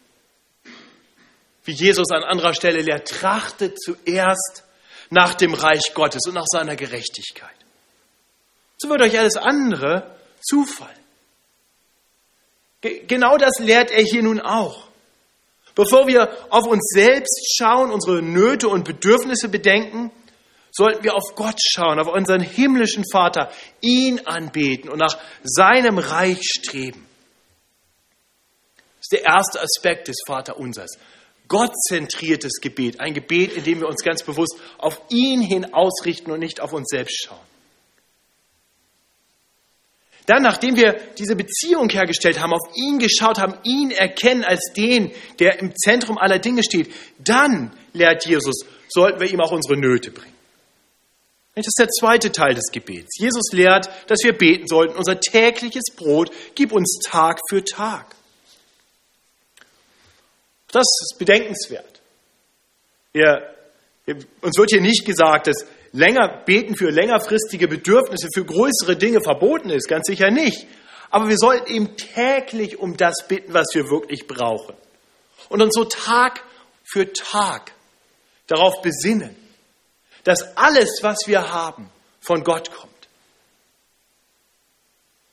Wie 1.65 1.73
Jesus 1.73 2.11
an 2.11 2.23
anderer 2.23 2.55
Stelle 2.55 2.81
lehrt, 2.83 3.09
trachtet 3.09 3.81
zuerst 3.81 4.65
nach 5.11 5.35
dem 5.35 5.55
Reich 5.55 5.93
Gottes 5.95 6.23
und 6.27 6.35
nach 6.35 6.47
seiner 6.47 6.77
Gerechtigkeit. 6.77 7.51
So 8.79 8.89
wird 8.89 9.03
euch 9.03 9.19
alles 9.19 9.37
andere 9.37 10.17
zufallen. 10.41 10.97
Genau 12.81 13.37
das 13.37 13.59
lehrt 13.59 13.91
er 13.91 14.03
hier 14.03 14.23
nun 14.23 14.41
auch. 14.41 14.89
Bevor 15.75 16.07
wir 16.07 16.31
auf 16.51 16.67
uns 16.67 16.83
selbst 16.95 17.57
schauen, 17.57 17.91
unsere 17.91 18.23
Nöte 18.23 18.69
und 18.69 18.85
Bedürfnisse 18.85 19.49
bedenken, 19.49 20.11
sollten 20.73 21.05
wir 21.05 21.15
auf 21.15 21.35
Gott 21.35 21.59
schauen, 21.61 21.99
auf 21.99 22.09
unseren 22.09 22.41
himmlischen 22.41 23.05
Vater, 23.11 23.51
ihn 23.81 24.21
anbeten 24.27 24.91
und 24.91 24.99
nach 24.99 25.19
seinem 25.43 25.99
Reich 25.99 26.41
streben. 26.43 27.07
Das 28.99 29.07
ist 29.11 29.13
der 29.13 29.25
erste 29.25 29.61
Aspekt 29.61 30.09
des 30.09 30.17
Vaterunsers. 30.27 30.99
Gottzentriertes 31.49 32.61
Gebet, 32.61 33.01
ein 33.01 33.15
Gebet, 33.15 33.55
in 33.57 33.65
dem 33.65 33.81
wir 33.81 33.89
uns 33.89 34.05
ganz 34.05 34.23
bewusst 34.23 34.57
auf 34.79 35.01
ihn 35.09 35.41
hin 35.41 35.75
ausrichten 35.75 36.31
und 36.31 36.39
nicht 36.39 36.61
auf 36.61 36.73
uns 36.73 36.89
selbst 36.89 37.25
schauen. 37.27 37.51
Dann, 40.27 40.43
nachdem 40.43 40.77
wir 40.77 40.93
diese 41.19 41.35
Beziehung 41.35 41.89
hergestellt 41.89 42.41
haben, 42.41 42.53
auf 42.53 42.77
ihn 42.77 43.01
geschaut 43.01 43.39
haben, 43.39 43.55
ihn 43.65 43.91
erkennen 43.91 44.45
als 44.45 44.73
den, 44.77 45.11
der 45.41 45.59
im 45.59 45.75
Zentrum 45.75 46.19
aller 46.19 46.39
Dinge 46.39 46.63
steht, 46.63 46.93
dann, 47.19 47.73
lehrt 47.95 48.27
Jesus, 48.27 48.65
sollten 48.89 49.19
wir 49.19 49.29
ihm 49.29 49.41
auch 49.41 49.51
unsere 49.51 49.77
Nöte 49.77 50.13
bringen. 50.13 50.40
Das 51.55 51.67
ist 51.67 51.79
der 51.79 51.89
zweite 51.89 52.31
Teil 52.31 52.55
des 52.55 52.71
Gebets. 52.73 53.19
Jesus 53.19 53.53
lehrt, 53.53 53.91
dass 54.09 54.21
wir 54.23 54.33
beten 54.37 54.67
sollten, 54.69 54.97
unser 54.97 55.19
tägliches 55.21 55.95
Brot 55.97 56.31
gib 56.55 56.73
uns 56.73 56.99
Tag 57.05 57.41
für 57.49 57.65
Tag. 57.65 58.15
Das 60.73 60.87
ist 61.03 61.19
bedenkenswert. 61.19 62.01
Wir, 63.13 63.55
uns 64.41 64.57
wird 64.57 64.71
hier 64.71 64.81
nicht 64.81 65.05
gesagt, 65.05 65.49
dass 65.49 65.67
länger 65.93 66.43
beten 66.45 66.77
für 66.77 66.91
längerfristige 66.91 67.67
Bedürfnisse, 67.67 68.29
für 68.33 68.45
größere 68.45 68.97
Dinge 68.97 69.21
verboten 69.21 69.71
ist, 69.71 69.89
ganz 69.89 70.07
sicher 70.07 70.31
nicht. 70.31 70.67
Aber 71.11 71.29
wir 71.29 71.37
sollten 71.37 71.73
eben 71.73 71.97
täglich 71.97 72.79
um 72.79 72.97
das 72.97 73.27
bitten, 73.27 73.53
was 73.53 73.67
wir 73.75 73.91
wirklich 73.91 74.29
brauchen. 74.29 74.77
Und 75.49 75.61
uns 75.61 75.75
so 75.75 75.85
Tag 75.85 76.45
für 76.85 77.13
Tag 77.13 77.73
darauf 78.47 78.81
besinnen, 78.83 79.35
dass 80.25 80.57
alles, 80.57 80.99
was 81.03 81.19
wir 81.27 81.53
haben, 81.53 81.91
von 82.21 82.45
Gott 82.45 82.71
kommt. 82.71 82.91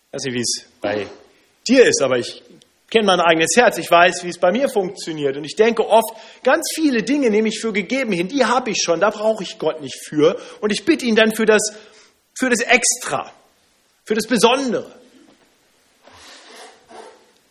Ich 0.08 0.14
weiß 0.14 0.24
nicht, 0.24 0.34
wie 0.36 0.42
es 0.42 0.66
bei 0.82 1.08
dir 1.68 1.86
ist, 1.86 2.02
aber 2.02 2.18
ich 2.18 2.44
kenne 2.90 3.06
mein 3.06 3.20
eigenes 3.20 3.56
Herz, 3.56 3.78
ich 3.78 3.92
weiß, 3.92 4.24
wie 4.24 4.30
es 4.30 4.38
bei 4.38 4.52
mir 4.52 4.70
funktioniert. 4.70 5.36
Und 5.38 5.44
ich 5.44 5.56
denke 5.56 5.88
oft, 5.88 6.16
ganz 6.44 6.70
viele 6.74 7.04
Dinge 7.04 7.30
nehme 7.30 7.50
ich 7.50 7.60
für 7.60 7.74
gegeben 7.74 8.14
hin, 8.14 8.28
die 8.28 8.46
habe 8.46 8.72
ich 8.72 8.82
schon, 8.82 9.00
da 9.00 9.10
brauche 9.10 9.44
ich 9.44 9.60
Gott 9.60 9.82
nicht 9.82 9.98
für. 10.08 10.40
Und 10.62 10.72
ich 10.72 10.86
bitte 10.86 11.06
ihn 11.06 11.16
dann 11.16 11.36
für 11.36 11.46
das, 11.46 11.62
für 12.34 12.50
das 12.50 12.62
Extra, 12.62 13.32
für 14.06 14.16
das 14.16 14.26
Besondere. 14.28 14.92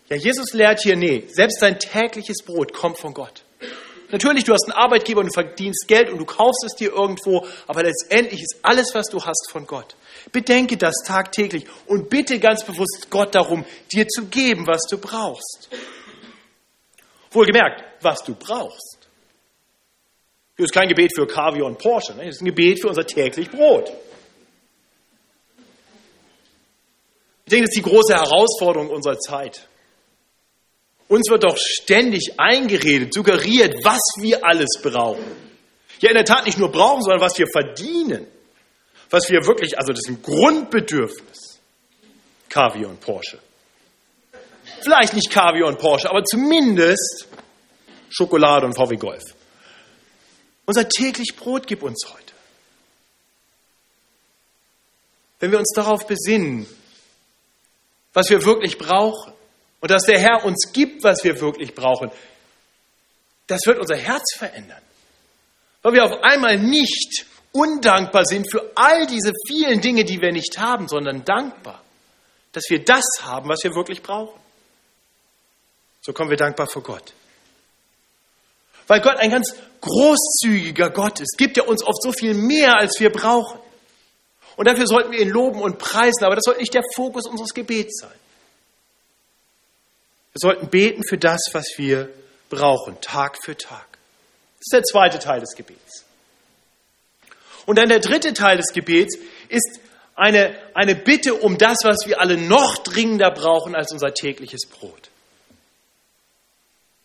Ja, 0.09 0.16
Jesus 0.16 0.52
lehrt 0.52 0.81
hier, 0.83 0.97
nee, 0.97 1.25
selbst 1.28 1.61
dein 1.61 1.78
tägliches 1.78 2.43
Brot 2.45 2.73
kommt 2.73 2.99
von 2.99 3.12
Gott. 3.12 3.43
Natürlich, 4.10 4.44
du 4.44 4.52
hast 4.52 4.64
einen 4.64 4.78
Arbeitgeber 4.78 5.20
und 5.20 5.26
du 5.26 5.32
verdienst 5.32 5.86
Geld 5.88 6.10
und 6.10 6.18
du 6.18 6.25
kaufst 6.25 6.64
es 6.64 6.75
dir 6.75 6.92
irgendwo, 6.92 7.46
aber 7.66 7.82
letztendlich 7.82 8.40
ist 8.40 8.58
alles, 8.62 8.94
was 8.94 9.08
du 9.08 9.25
hast, 9.25 9.50
von 9.50 9.66
Gott. 9.66 9.96
Bedenke 10.32 10.76
das 10.76 10.94
tagtäglich 11.04 11.66
und 11.86 12.08
bitte 12.08 12.38
ganz 12.38 12.64
bewusst 12.64 13.08
Gott 13.10 13.34
darum, 13.34 13.64
dir 13.92 14.06
zu 14.06 14.26
geben, 14.26 14.66
was 14.66 14.82
du 14.88 14.98
brauchst. 14.98 15.68
Wohlgemerkt, 17.30 17.84
was 18.00 18.22
du 18.22 18.34
brauchst. 18.34 19.08
Das 20.56 20.64
ist 20.66 20.72
kein 20.72 20.88
Gebet 20.88 21.12
für 21.14 21.26
Kaviar 21.26 21.66
und 21.66 21.78
Porsche, 21.78 22.14
ne? 22.14 22.26
das 22.26 22.36
ist 22.36 22.42
ein 22.42 22.46
Gebet 22.46 22.80
für 22.80 22.88
unser 22.88 23.06
täglich 23.06 23.50
Brot. 23.50 23.92
Ich 27.44 27.50
denke, 27.50 27.66
das 27.66 27.76
ist 27.76 27.84
die 27.84 27.88
große 27.88 28.14
Herausforderung 28.14 28.90
unserer 28.90 29.18
Zeit. 29.18 29.68
Uns 31.08 31.30
wird 31.30 31.44
doch 31.44 31.56
ständig 31.56 32.34
eingeredet, 32.38 33.14
suggeriert, 33.14 33.76
was 33.84 34.00
wir 34.20 34.44
alles 34.44 34.80
brauchen. 34.82 35.25
Ja, 36.00 36.10
in 36.10 36.16
der 36.16 36.25
Tat 36.25 36.46
nicht 36.46 36.58
nur 36.58 36.70
brauchen, 36.70 37.02
sondern 37.02 37.20
was 37.20 37.38
wir 37.38 37.46
verdienen. 37.46 38.26
Was 39.10 39.30
wir 39.30 39.46
wirklich, 39.46 39.78
also 39.78 39.92
das 39.92 40.00
ist 40.00 40.08
ein 40.08 40.22
Grundbedürfnis. 40.22 41.60
Kaviar 42.48 42.90
und 42.90 43.00
Porsche. 43.00 43.38
Vielleicht 44.82 45.14
nicht 45.14 45.30
Kaviar 45.30 45.68
und 45.68 45.78
Porsche, 45.78 46.10
aber 46.10 46.25
zumindest 46.25 47.28
Schokolade 48.08 48.66
und 48.66 48.75
VW 48.75 48.96
Golf. 48.96 49.22
Unser 50.64 50.88
täglich 50.88 51.36
Brot 51.36 51.66
gibt 51.66 51.82
uns 51.82 52.04
heute. 52.12 52.32
Wenn 55.38 55.52
wir 55.52 55.58
uns 55.58 55.72
darauf 55.75 56.06
besinnen, 56.06 56.66
was 58.12 58.30
wir 58.30 58.44
wirklich 58.44 58.78
brauchen, 58.78 59.32
und 59.80 59.90
dass 59.90 60.04
der 60.04 60.18
Herr 60.18 60.45
uns 60.45 60.73
gibt, 60.73 61.04
was 61.04 61.23
wir 61.25 61.40
wirklich 61.40 61.75
brauchen, 61.75 62.11
das 63.47 63.61
wird 63.66 63.78
unser 63.78 63.97
Herz 63.97 64.35
verändern. 64.37 64.83
Weil 65.83 65.92
wir 65.92 66.04
auf 66.04 66.23
einmal 66.23 66.59
nicht 66.59 67.26
undankbar 67.52 68.25
sind 68.25 68.50
für 68.50 68.73
all 68.75 69.06
diese 69.06 69.33
vielen 69.47 69.80
Dinge, 69.80 70.04
die 70.04 70.21
wir 70.21 70.33
nicht 70.33 70.59
haben, 70.59 70.88
sondern 70.88 71.25
dankbar, 71.25 71.83
dass 72.52 72.64
wir 72.68 72.85
das 72.85 73.04
haben, 73.23 73.49
was 73.49 73.62
wir 73.62 73.75
wirklich 73.75 74.02
brauchen. 74.02 74.38
So 76.00 76.12
kommen 76.12 76.30
wir 76.30 76.37
dankbar 76.37 76.66
vor 76.66 76.83
Gott. 76.83 77.12
Weil 78.87 79.00
Gott 79.00 79.16
ein 79.16 79.30
ganz 79.30 79.54
großzügiger 79.80 80.90
Gott 80.90 81.21
ist, 81.21 81.37
gibt 81.38 81.56
er 81.56 81.68
uns 81.68 81.83
oft 81.85 82.02
so 82.02 82.12
viel 82.12 82.35
mehr, 82.35 82.76
als 82.76 83.00
wir 83.00 83.11
brauchen. 83.11 83.59
Und 84.56 84.68
dafür 84.68 84.87
sollten 84.87 85.12
wir 85.12 85.21
ihn 85.21 85.28
loben 85.28 85.61
und 85.61 85.78
preisen, 85.78 86.25
aber 86.25 86.35
das 86.35 86.45
sollte 86.45 86.61
nicht 86.61 86.73
der 86.73 86.85
Fokus 86.95 87.28
unseres 87.28 87.52
Gebets 87.52 88.00
sein. 88.00 88.18
Wir 90.37 90.50
sollten 90.50 90.69
beten 90.69 91.02
für 91.02 91.16
das, 91.16 91.40
was 91.52 91.64
wir 91.78 92.11
brauchen, 92.50 93.00
Tag 93.00 93.38
für 93.43 93.57
Tag. 93.57 93.87
ist 94.61 94.71
der 94.71 94.83
zweite 94.83 95.19
Teil 95.19 95.40
des 95.40 95.55
Gebets. 95.57 96.05
Und 97.64 97.78
dann 97.78 97.88
der 97.88 98.00
dritte 98.00 98.35
Teil 98.35 98.59
des 98.59 98.75
Gebets 98.75 99.16
ist 99.49 99.81
eine, 100.14 100.55
eine 100.75 100.95
Bitte 100.95 101.37
um 101.37 101.57
das, 101.57 101.78
was 101.85 102.07
wir 102.07 102.21
alle 102.21 102.37
noch 102.37 102.76
dringender 102.76 103.31
brauchen 103.31 103.75
als 103.75 103.93
unser 103.93 104.12
tägliches 104.12 104.69
Brot. 104.69 105.09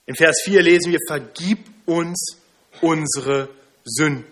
In 0.08 0.16
Vers 0.16 0.42
4 0.44 0.62
lesen 0.62 0.92
wir, 0.92 1.00
vergib 1.08 1.60
uns 1.86 2.36
unsere 2.82 3.48
Sünden. 3.86 4.26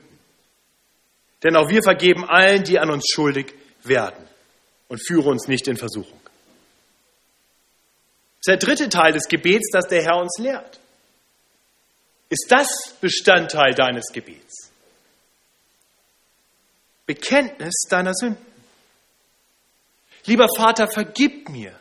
Denn 1.46 1.56
auch 1.56 1.70
wir 1.70 1.84
vergeben 1.84 2.26
allen, 2.26 2.66
die 2.66 2.80
an 2.80 2.92
uns 2.92 3.06
schuldig 3.10 3.54
werden 3.82 4.28
und 4.90 5.00
führe 5.08 5.30
uns 5.30 5.48
nicht 5.48 5.70
in 5.70 5.78
Versuchung. 5.78 6.19
Ist 8.40 8.48
der 8.48 8.58
dritte 8.58 8.90
Teil 8.90 9.12
des 9.12 9.28
Gebets, 9.28 9.70
das 9.72 9.88
der 9.88 10.04
Herr 10.04 10.18
uns 10.18 10.38
lehrt. 10.40 10.80
Ist 12.30 12.48
das 12.50 12.68
Bestandteil 13.02 13.74
deines 13.74 14.06
Gebets? 14.14 14.72
Bekenntnis 17.06 17.74
deiner 17.90 18.14
Sünden. 18.14 18.46
Lieber 20.26 20.48
Vater, 20.56 20.88
vergib 20.88 21.50
mir. 21.50 21.74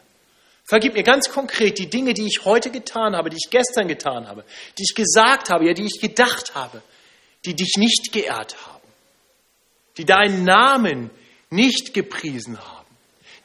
Vergib 0.68 0.94
mir 0.94 1.02
ganz 1.02 1.30
konkret 1.30 1.78
die 1.78 1.88
Dinge, 1.88 2.12
die 2.12 2.26
ich 2.26 2.44
heute 2.44 2.70
getan 2.70 3.14
habe, 3.14 3.30
die 3.30 3.36
ich 3.36 3.50
gestern 3.50 3.88
getan 3.88 4.26
habe, 4.26 4.44
die 4.78 4.82
ich 4.82 4.94
gesagt 4.94 5.50
habe, 5.50 5.66
ja, 5.66 5.74
die 5.74 5.86
ich 5.86 6.00
gedacht 6.00 6.54
habe, 6.54 6.82
die 7.44 7.54
dich 7.54 7.74
nicht 7.76 8.12
geehrt 8.12 8.56
haben, 8.66 8.86
die 9.96 10.04
deinen 10.04 10.44
Namen 10.44 11.10
nicht 11.50 11.94
gepriesen 11.94 12.58
haben. 12.58 12.86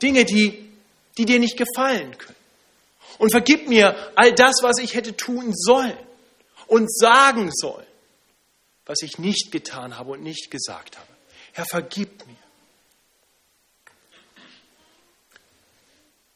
Dinge, 0.01 0.25
die, 0.25 0.69
die 1.17 1.25
dir 1.25 1.39
nicht 1.39 1.57
gefallen 1.57 2.17
können. 2.17 2.42
Und 3.17 3.31
vergib 3.31 3.67
mir 3.67 3.95
all 4.15 4.33
das, 4.33 4.57
was 4.61 4.79
ich 4.79 4.95
hätte 4.95 5.15
tun 5.15 5.53
sollen 5.53 5.97
und 6.67 6.91
sagen 6.91 7.51
sollen, 7.53 7.85
was 8.85 9.01
ich 9.01 9.17
nicht 9.17 9.51
getan 9.51 9.97
habe 9.97 10.11
und 10.11 10.23
nicht 10.23 10.51
gesagt 10.51 10.97
habe. 10.97 11.07
Herr, 11.53 11.65
vergib 11.65 12.25
mir. 12.25 12.35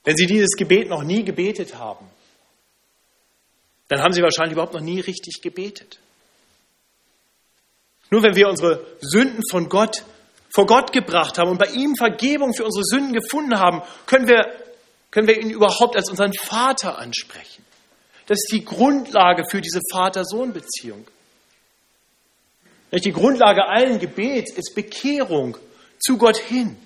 Wenn 0.04 0.16
Sie 0.16 0.26
dieses 0.26 0.56
Gebet 0.58 0.88
noch 0.88 1.04
nie 1.04 1.24
gebetet 1.24 1.76
haben, 1.76 2.08
dann 3.90 4.02
haben 4.02 4.14
Sie 4.14 4.22
wahrscheinlich 4.22 4.54
überhaupt 4.54 4.74
noch 4.74 4.82
nie 4.82 5.00
richtig 5.00 5.42
gebetet. 5.42 6.00
Nur 8.10 8.24
wenn 8.24 8.36
wir 8.36 8.48
unsere 8.48 8.86
Sünden 9.02 9.42
von 9.50 9.68
Gott 9.68 10.04
vor 10.50 10.66
Gott 10.66 10.92
gebracht 10.92 11.38
haben 11.38 11.52
und 11.52 11.60
bei 11.60 11.68
ihm 11.68 11.96
Vergebung 11.96 12.54
für 12.54 12.66
unsere 12.66 12.84
Sünden 12.86 13.14
gefunden 13.14 13.60
haben, 13.60 13.82
können 14.06 14.28
wir, 14.28 14.46
können 15.12 15.28
wir 15.28 15.40
ihn 15.40 15.50
überhaupt 15.50 15.96
als 15.96 16.10
unseren 16.10 16.34
Vater 16.34 16.98
ansprechen. 16.98 17.64
Das 18.28 18.40
ist 18.40 18.52
die 18.52 18.66
Grundlage 18.66 19.44
für 19.50 19.62
diese 19.62 19.80
Vater-Sohn-Beziehung. 19.92 21.08
Die 22.92 23.12
Grundlage 23.12 23.66
allen 23.66 24.00
Gebets 24.00 24.52
ist 24.54 24.76
Bekehrung 24.76 25.58
zu 26.00 26.18
Gott 26.18 26.38
hin. 26.38 26.78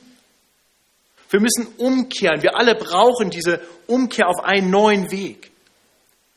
Wir 1.29 1.39
müssen 1.39 1.67
umkehren. 1.77 2.43
Wir 2.43 2.55
alle 2.55 2.75
brauchen 2.75 3.29
diese 3.29 3.61
Umkehr 3.87 4.27
auf 4.27 4.43
einen 4.43 4.69
neuen 4.69 5.11
Weg. 5.11 5.51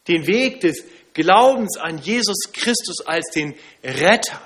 Den 0.06 0.26
Weg 0.26 0.60
des 0.60 0.84
Glaubens 1.14 1.76
an 1.78 1.98
Jesus 1.98 2.52
Christus 2.52 3.06
als 3.06 3.30
den 3.34 3.54
Retter 3.82 4.40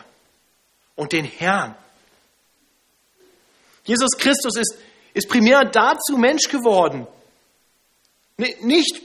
und 0.97 1.13
den 1.13 1.25
Herrn. 1.25 1.75
Jesus 3.85 4.17
Christus 4.19 4.57
ist, 4.57 4.77
ist 5.15 5.29
primär 5.29 5.65
dazu 5.65 6.17
Mensch 6.17 6.49
geworden. 6.49 7.07
Nicht 8.39 9.03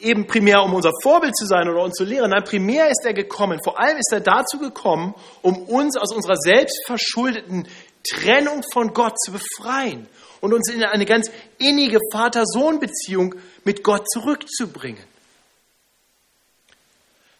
eben 0.00 0.26
primär, 0.26 0.62
um 0.62 0.74
unser 0.74 0.92
Vorbild 1.02 1.34
zu 1.34 1.46
sein 1.46 1.68
oder 1.68 1.82
uns 1.82 1.94
zu 1.94 2.04
lehren. 2.04 2.30
Nein, 2.30 2.44
primär 2.44 2.88
ist 2.90 3.04
er 3.04 3.14
gekommen. 3.14 3.58
Vor 3.64 3.80
allem 3.80 3.96
ist 3.96 4.12
er 4.12 4.20
dazu 4.20 4.58
gekommen, 4.58 5.14
um 5.40 5.62
uns 5.62 5.96
aus 5.96 6.14
unserer 6.14 6.36
selbstverschuldeten 6.36 7.66
Trennung 8.06 8.62
von 8.72 8.92
Gott 8.92 9.18
zu 9.18 9.32
befreien 9.32 10.06
und 10.42 10.52
uns 10.52 10.70
in 10.70 10.84
eine 10.84 11.06
ganz 11.06 11.30
innige 11.58 11.98
Vater-Sohn-Beziehung 12.12 13.34
mit 13.64 13.82
Gott 13.82 14.08
zurückzubringen. 14.10 15.02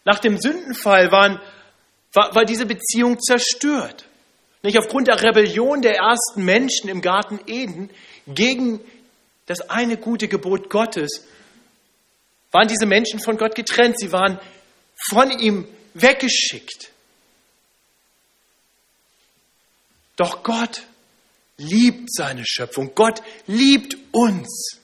Nach 0.03 0.19
dem 0.19 0.39
Sündenfall 0.39 1.11
waren, 1.11 1.39
war, 2.13 2.33
war 2.33 2.45
diese 2.45 2.65
Beziehung 2.65 3.19
zerstört. 3.19 4.07
Nicht 4.63 4.79
aufgrund 4.79 5.07
der 5.07 5.21
Rebellion 5.21 5.83
der 5.83 5.97
ersten 5.97 6.43
Menschen 6.43 6.89
im 6.89 7.01
Garten 7.01 7.39
Eden 7.45 7.91
gegen 8.25 8.79
das 9.47 9.69
eine 9.69 9.97
gute 9.97 10.27
Gebot 10.27 10.69
Gottes 10.69 11.25
waren 12.51 12.67
diese 12.67 12.85
Menschen 12.85 13.19
von 13.19 13.37
Gott 13.37 13.55
getrennt. 13.55 13.99
Sie 13.99 14.11
waren 14.11 14.39
von 15.09 15.31
ihm 15.31 15.67
weggeschickt. 15.93 16.91
Doch 20.17 20.43
Gott 20.43 20.83
liebt 21.57 22.11
seine 22.13 22.43
Schöpfung. 22.45 22.91
Gott 22.93 23.21
liebt 23.47 23.97
uns. 24.11 24.79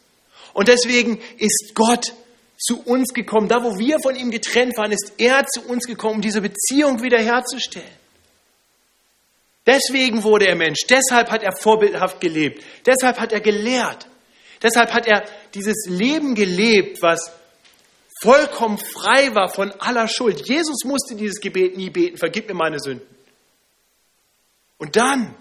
Und 0.53 0.67
deswegen 0.67 1.21
ist 1.37 1.71
Gott 1.73 2.13
zu 2.57 2.81
uns 2.83 3.13
gekommen. 3.13 3.49
Da, 3.49 3.63
wo 3.63 3.77
wir 3.77 3.99
von 3.99 4.15
ihm 4.15 4.31
getrennt 4.31 4.77
waren, 4.77 4.91
ist 4.91 5.13
er 5.17 5.45
zu 5.45 5.61
uns 5.67 5.85
gekommen, 5.85 6.15
um 6.15 6.21
diese 6.21 6.41
Beziehung 6.41 7.01
wiederherzustellen. 7.01 8.03
Deswegen 9.65 10.23
wurde 10.23 10.47
er 10.47 10.55
Mensch. 10.55 10.81
Deshalb 10.89 11.31
hat 11.31 11.41
er 11.43 11.53
vorbildhaft 11.55 12.21
gelebt. 12.21 12.63
Deshalb 12.85 13.19
hat 13.19 13.31
er 13.31 13.41
gelehrt. 13.41 14.07
Deshalb 14.63 14.93
hat 14.93 15.05
er 15.05 15.25
dieses 15.53 15.85
Leben 15.87 16.35
gelebt, 16.35 17.01
was 17.01 17.31
vollkommen 18.21 18.77
frei 18.77 19.35
war 19.35 19.49
von 19.49 19.71
aller 19.79 20.07
Schuld. 20.07 20.47
Jesus 20.47 20.85
musste 20.85 21.15
dieses 21.15 21.41
Gebet 21.41 21.75
nie 21.75 21.89
beten, 21.89 22.17
vergib 22.17 22.47
mir 22.47 22.53
meine 22.53 22.79
Sünden. 22.79 23.05
Und 24.77 24.95
dann, 24.95 25.35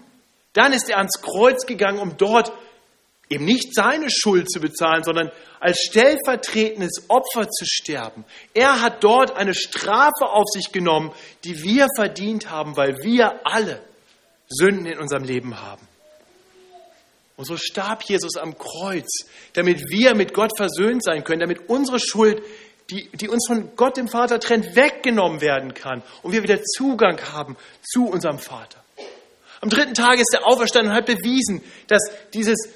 dann 0.51 0.73
ist 0.73 0.89
er 0.89 0.97
ans 0.97 1.21
Kreuz 1.21 1.65
gegangen, 1.65 1.99
um 1.99 2.17
dort 2.17 2.51
eben 3.29 3.45
nicht 3.45 3.73
seine 3.73 4.09
Schuld 4.09 4.51
zu 4.51 4.59
bezahlen, 4.59 5.03
sondern 5.03 5.31
als 5.59 5.79
stellvertretendes 5.79 7.05
Opfer 7.07 7.49
zu 7.49 7.65
sterben. 7.65 8.25
Er 8.53 8.81
hat 8.81 9.03
dort 9.03 9.35
eine 9.35 9.53
Strafe 9.53 10.27
auf 10.27 10.45
sich 10.51 10.71
genommen, 10.71 11.13
die 11.45 11.63
wir 11.63 11.87
verdient 11.95 12.51
haben, 12.51 12.75
weil 12.75 13.01
wir 13.01 13.45
alle 13.45 13.81
Sünden 14.47 14.85
in 14.85 14.99
unserem 14.99 15.23
Leben 15.23 15.61
haben. 15.61 15.87
Und 17.35 17.45
so 17.45 17.57
starb 17.57 18.03
Jesus 18.03 18.37
am 18.37 18.57
Kreuz, 18.57 19.25
damit 19.53 19.89
wir 19.89 20.13
mit 20.15 20.33
Gott 20.33 20.51
versöhnt 20.55 21.03
sein 21.03 21.23
können, 21.23 21.39
damit 21.39 21.67
unsere 21.67 21.99
Schuld, 21.99 22.43
die, 22.91 23.09
die 23.13 23.27
uns 23.27 23.47
von 23.47 23.75
Gott 23.75 23.97
dem 23.97 24.07
Vater 24.07 24.39
trennt, 24.39 24.75
weggenommen 24.75 25.41
werden 25.41 25.73
kann 25.73 26.03
und 26.21 26.31
wir 26.31 26.43
wieder 26.43 26.61
Zugang 26.61 27.19
haben 27.33 27.57
zu 27.81 28.05
unserem 28.05 28.37
Vater. 28.37 28.83
Am 29.61 29.69
dritten 29.69 29.93
Tag 29.93 30.19
ist 30.19 30.33
er 30.33 30.45
auferstanden 30.45 30.91
und 30.91 30.97
hat 30.97 31.05
bewiesen, 31.05 31.63
dass 31.87 32.01
dieses, 32.33 32.69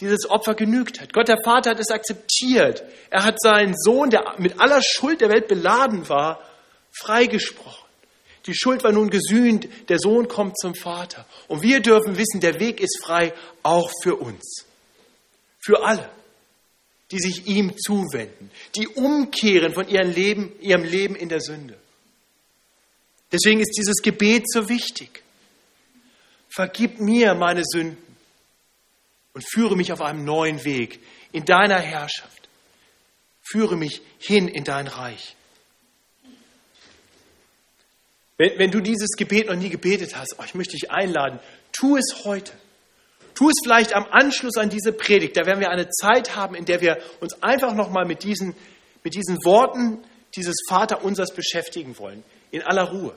dieses 0.00 0.28
Opfer 0.28 0.54
genügt 0.54 1.00
hat. 1.00 1.12
Gott 1.12 1.28
der 1.28 1.42
Vater 1.44 1.70
hat 1.70 1.78
es 1.78 1.90
akzeptiert. 1.90 2.82
Er 3.10 3.24
hat 3.24 3.40
seinen 3.40 3.74
Sohn, 3.76 4.10
der 4.10 4.34
mit 4.38 4.60
aller 4.60 4.80
Schuld 4.82 5.20
der 5.20 5.28
Welt 5.28 5.46
beladen 5.46 6.08
war, 6.08 6.42
freigesprochen. 6.90 7.83
Die 8.46 8.54
Schuld 8.54 8.84
war 8.84 8.92
nun 8.92 9.08
gesühnt, 9.08 9.68
der 9.88 9.98
Sohn 9.98 10.28
kommt 10.28 10.58
zum 10.58 10.74
Vater. 10.74 11.26
Und 11.48 11.62
wir 11.62 11.80
dürfen 11.80 12.18
wissen, 12.18 12.40
der 12.40 12.60
Weg 12.60 12.80
ist 12.80 13.00
frei, 13.02 13.32
auch 13.62 13.90
für 14.02 14.16
uns. 14.16 14.66
Für 15.58 15.82
alle, 15.82 16.10
die 17.10 17.20
sich 17.20 17.46
ihm 17.46 17.74
zuwenden, 17.78 18.50
die 18.76 18.86
umkehren 18.88 19.72
von 19.72 19.88
ihrem 19.88 20.10
Leben, 20.10 20.52
ihrem 20.60 20.84
Leben 20.84 21.16
in 21.16 21.30
der 21.30 21.40
Sünde. 21.40 21.78
Deswegen 23.32 23.60
ist 23.60 23.76
dieses 23.78 24.02
Gebet 24.02 24.44
so 24.46 24.68
wichtig. 24.68 25.22
Vergib 26.48 27.00
mir 27.00 27.34
meine 27.34 27.62
Sünden 27.64 28.16
und 29.32 29.44
führe 29.48 29.76
mich 29.76 29.92
auf 29.92 30.02
einem 30.02 30.24
neuen 30.24 30.64
Weg 30.64 31.00
in 31.32 31.44
deiner 31.44 31.80
Herrschaft. 31.80 32.48
Führe 33.42 33.76
mich 33.76 34.02
hin 34.18 34.48
in 34.48 34.64
dein 34.64 34.86
Reich. 34.86 35.34
Wenn, 38.36 38.58
wenn 38.58 38.70
du 38.70 38.80
dieses 38.80 39.10
Gebet 39.16 39.48
noch 39.48 39.56
nie 39.56 39.70
gebetet 39.70 40.16
hast, 40.16 40.36
oh, 40.38 40.42
ich 40.44 40.54
möchte 40.54 40.72
dich 40.72 40.90
einladen, 40.90 41.38
tu 41.72 41.96
es 41.96 42.24
heute. 42.24 42.52
Tu 43.34 43.48
es 43.48 43.56
vielleicht 43.64 43.94
am 43.94 44.06
Anschluss 44.10 44.56
an 44.56 44.70
diese 44.70 44.92
Predigt. 44.92 45.36
Da 45.36 45.44
werden 45.44 45.60
wir 45.60 45.70
eine 45.70 45.88
Zeit 45.88 46.36
haben, 46.36 46.54
in 46.54 46.64
der 46.64 46.80
wir 46.80 46.98
uns 47.20 47.42
einfach 47.42 47.74
nochmal 47.74 48.04
mit 48.04 48.22
diesen, 48.22 48.54
mit 49.02 49.14
diesen 49.14 49.44
Worten 49.44 50.04
dieses 50.36 50.54
Vaterunsers 50.68 51.34
beschäftigen 51.34 51.98
wollen. 51.98 52.22
In 52.50 52.62
aller 52.62 52.84
Ruhe. 52.84 53.14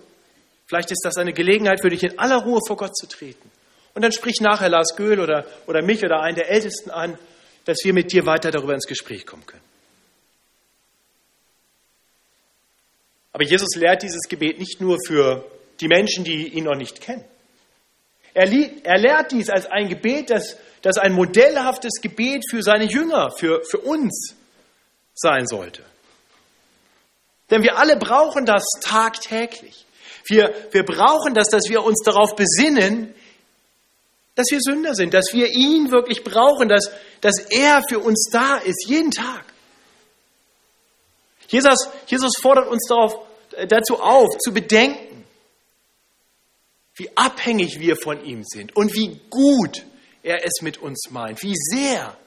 Vielleicht 0.66 0.92
ist 0.92 1.02
das 1.04 1.18
eine 1.18 1.34
Gelegenheit 1.34 1.82
für 1.82 1.90
dich, 1.90 2.04
in 2.04 2.20
aller 2.20 2.38
Ruhe 2.38 2.60
vor 2.66 2.78
Gott 2.78 2.96
zu 2.96 3.08
treten. 3.08 3.50
Und 3.94 4.02
dann 4.02 4.12
sprich 4.12 4.42
nachher 4.42 4.70
Lars 4.70 4.96
Göhl 4.96 5.20
oder, 5.20 5.46
oder 5.66 5.82
mich 5.82 6.04
oder 6.04 6.22
einen 6.22 6.36
der 6.36 6.50
Ältesten 6.50 6.92
an, 6.92 7.18
dass 7.66 7.78
wir 7.84 7.94
mit 7.94 8.12
dir 8.12 8.26
weiter 8.26 8.52
darüber 8.52 8.74
ins 8.74 8.88
Gespräch 8.88 9.26
kommen 9.26 9.46
können. 9.46 9.67
Aber 13.38 13.46
Jesus 13.46 13.76
lehrt 13.76 14.02
dieses 14.02 14.24
Gebet 14.28 14.58
nicht 14.58 14.82
nur 14.82 14.98
für 15.06 15.46
die 15.80 15.88
Menschen, 15.88 16.24
die 16.24 16.48
ihn 16.48 16.64
noch 16.64 16.76
nicht 16.76 17.02
kennen. 17.02 17.24
Er, 18.34 18.52
er 18.52 18.98
lehrt 18.98 19.32
dies 19.32 19.52
als 19.52 19.68
ein 19.68 19.90
Gebet, 19.90 20.32
das, 20.32 20.58
das 20.82 20.98
ein 20.98 21.14
modellhaftes 21.14 22.02
Gebet 22.02 22.46
für 22.50 22.64
seine 22.64 22.86
Jünger, 22.86 23.30
für, 23.30 23.62
für 23.64 23.78
uns 23.78 24.36
sein 25.14 25.46
sollte. 25.46 25.84
Denn 27.52 27.62
wir 27.62 27.78
alle 27.78 27.98
brauchen 27.98 28.48
das 28.48 28.64
tagtäglich. 28.82 29.86
Wir, 30.26 30.52
wir 30.72 30.84
brauchen 30.84 31.36
das, 31.36 31.50
dass 31.50 31.70
wir 31.70 31.84
uns 31.84 32.02
darauf 32.04 32.36
besinnen, 32.36 33.14
dass 34.34 34.48
wir 34.50 34.62
Sünder 34.62 34.96
sind, 34.96 35.14
dass 35.14 35.32
wir 35.32 35.50
ihn 35.50 35.92
wirklich 35.92 36.24
brauchen, 36.24 36.70
dass, 36.70 36.90
dass 37.22 37.38
er 37.38 37.84
für 37.88 38.00
uns 38.00 38.32
da 38.32 38.58
ist, 38.58 38.88
jeden 38.88 39.12
Tag. 39.12 39.46
Jesus, 41.48 41.88
Jesus 42.08 42.34
fordert 42.42 42.68
uns 42.68 42.86
darauf, 42.88 43.16
dazu 43.68 44.00
auf, 44.00 44.38
zu 44.38 44.54
bedenken, 44.54 45.26
wie 46.96 47.10
abhängig 47.16 47.80
wir 47.80 47.96
von 47.96 48.24
ihm 48.26 48.44
sind 48.44 48.76
und 48.76 48.94
wie 48.94 49.20
gut 49.30 49.86
er 50.24 50.46
es 50.46 50.62
mit 50.62 50.78
uns 50.78 51.10
meint, 51.10 51.42
wie 51.44 51.56
sehr 51.56 52.18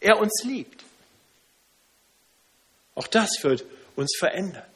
er 0.00 0.18
uns 0.18 0.42
liebt. 0.44 0.84
Auch 2.94 3.06
das 3.06 3.30
wird 3.42 3.64
uns 3.94 4.16
verändern. 4.18 4.66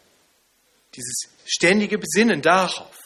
Dieses 0.94 1.22
ständige 1.46 1.98
Besinnen 1.98 2.42
darauf, 2.42 2.96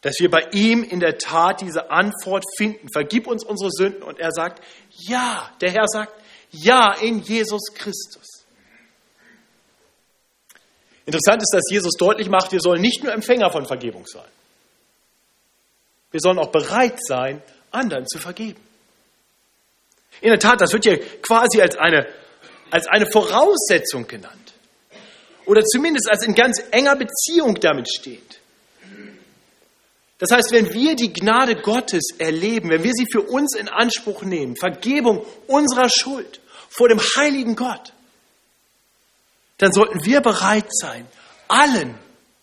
dass 0.00 0.18
wir 0.18 0.30
bei 0.30 0.48
ihm 0.52 0.82
in 0.82 1.00
der 1.00 1.18
Tat 1.18 1.60
diese 1.60 1.90
Antwort 1.90 2.44
finden. 2.56 2.88
Vergib 2.92 3.26
uns 3.26 3.44
unsere 3.44 3.70
Sünden. 3.70 4.02
Und 4.02 4.18
er 4.18 4.32
sagt, 4.32 4.64
ja, 4.90 5.52
der 5.60 5.72
Herr 5.72 5.86
sagt, 5.86 6.12
ja, 6.52 6.94
in 6.94 7.20
Jesus 7.20 7.72
Christus. 7.74 8.39
Interessant 11.06 11.42
ist, 11.42 11.52
dass 11.52 11.70
Jesus 11.70 11.92
deutlich 11.98 12.28
macht, 12.28 12.52
wir 12.52 12.60
sollen 12.60 12.80
nicht 12.80 13.02
nur 13.02 13.12
Empfänger 13.12 13.50
von 13.50 13.66
Vergebung 13.66 14.06
sein. 14.06 14.28
Wir 16.10 16.20
sollen 16.20 16.38
auch 16.38 16.50
bereit 16.50 16.98
sein, 17.02 17.42
anderen 17.70 18.06
zu 18.06 18.18
vergeben. 18.18 18.60
In 20.20 20.30
der 20.30 20.38
Tat, 20.38 20.60
das 20.60 20.72
wird 20.72 20.84
ja 20.84 20.96
quasi 21.22 21.60
als 21.60 21.76
eine, 21.76 22.06
als 22.70 22.86
eine 22.88 23.06
Voraussetzung 23.06 24.06
genannt. 24.06 24.34
Oder 25.46 25.64
zumindest 25.64 26.10
als 26.10 26.24
in 26.24 26.34
ganz 26.34 26.62
enger 26.70 26.96
Beziehung 26.96 27.54
damit 27.60 27.88
steht. 27.90 28.40
Das 30.18 30.30
heißt, 30.30 30.52
wenn 30.52 30.72
wir 30.74 30.96
die 30.96 31.12
Gnade 31.12 31.56
Gottes 31.56 32.10
erleben, 32.18 32.68
wenn 32.68 32.84
wir 32.84 32.92
sie 32.92 33.06
für 33.10 33.22
uns 33.22 33.56
in 33.56 33.68
Anspruch 33.68 34.22
nehmen, 34.22 34.54
Vergebung 34.54 35.24
unserer 35.46 35.88
Schuld 35.88 36.40
vor 36.68 36.88
dem 36.90 37.00
heiligen 37.16 37.56
Gott, 37.56 37.94
dann 39.60 39.72
sollten 39.74 40.04
wir 40.06 40.22
bereit 40.22 40.68
sein, 40.70 41.06
allen 41.46 41.98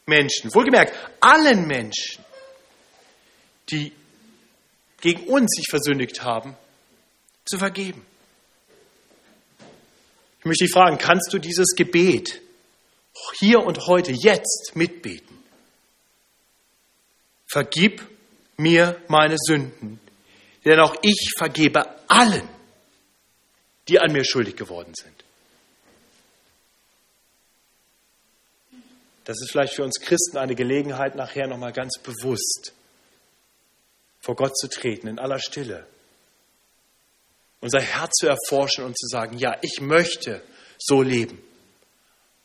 Menschen, 0.05 0.53
wohlgemerkt, 0.53 0.93
allen 1.19 1.65
Menschen, 1.65 2.23
die 3.71 3.91
gegen 5.01 5.23
uns 5.23 5.51
sich 5.55 5.65
versündigt 5.67 6.21
haben, 6.21 6.55
zu 7.43 7.57
vergeben. 7.57 8.05
Ich 10.39 10.45
möchte 10.45 10.65
dich 10.65 10.71
fragen, 10.71 10.99
kannst 10.99 11.33
du 11.33 11.39
dieses 11.39 11.73
Gebet 11.75 12.39
hier 13.39 13.61
und 13.61 13.87
heute, 13.87 14.11
jetzt 14.11 14.73
mitbeten? 14.75 15.43
Vergib 17.49 18.07
mir 18.57 19.01
meine 19.07 19.37
Sünden, 19.39 19.99
denn 20.65 20.79
auch 20.79 20.95
ich 21.01 21.31
vergebe 21.35 21.83
allen, 22.07 22.47
die 23.87 23.99
an 23.99 24.11
mir 24.11 24.23
schuldig 24.23 24.55
geworden 24.55 24.93
sind. 24.93 25.26
Das 29.27 29.41
ist 29.41 29.51
vielleicht 29.51 29.73
für 29.73 29.83
uns 29.83 29.99
Christen 29.99 30.37
eine 30.37 30.55
Gelegenheit, 30.55 31.15
nachher 31.15 31.47
nochmal 31.47 31.73
ganz 31.73 31.99
bewusst 32.01 32.71
vor 34.21 34.37
Gott 34.37 34.57
zu 34.57 34.69
treten, 34.69 35.07
in 35.07 35.19
aller 35.19 35.39
Stille. 35.39 35.85
Unser 37.59 37.81
Herz 37.81 38.13
zu 38.13 38.27
erforschen 38.27 38.85
und 38.85 38.97
zu 38.97 39.05
sagen, 39.07 39.37
ja, 39.37 39.57
ich 39.61 39.81
möchte 39.81 40.41
so 40.77 41.01
leben. 41.01 41.43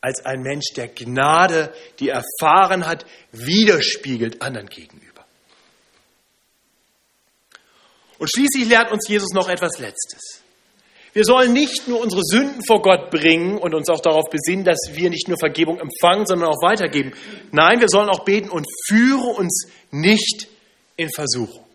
Als 0.01 0.27
ein 0.27 0.43
Mensch, 0.43 0.73
der 0.75 0.89
Gnade, 0.89 1.73
die 2.01 2.09
erfahren 2.09 2.85
hat, 2.85 3.07
widerspiegelt 3.31 4.43
anderen 4.43 4.67
gegenüber. 4.69 5.25
Und 8.19 8.29
schließlich 8.29 8.69
lehrt 8.69 8.91
uns 8.91 9.07
Jesus 9.07 9.31
noch 9.31 9.49
etwas 9.49 9.79
Letztes. 9.79 10.43
Wir 11.13 11.25
sollen 11.25 11.53
nicht 11.53 11.89
nur 11.89 12.01
unsere 12.01 12.23
Sünden 12.25 12.65
vor 12.65 12.81
Gott 12.81 13.11
bringen 13.11 13.59
und 13.59 13.75
uns 13.75 13.91
auch 13.91 14.01
darauf 14.01 14.25
besinnen, 14.31 14.65
dass 14.65 14.79
wir 14.93 15.11
nicht 15.11 15.29
nur 15.29 15.37
Vergebung 15.39 15.79
empfangen, 15.79 16.27
sondern 16.27 16.49
auch 16.49 16.63
weitergeben. 16.63 17.13
Nein, 17.51 17.81
wir 17.81 17.89
sollen 17.89 18.09
auch 18.09 18.25
beten 18.25 18.49
und 18.49 18.67
führe 18.89 19.29
uns 19.37 19.67
nicht 19.91 20.49
in 20.97 21.11
Versuchung. 21.11 21.67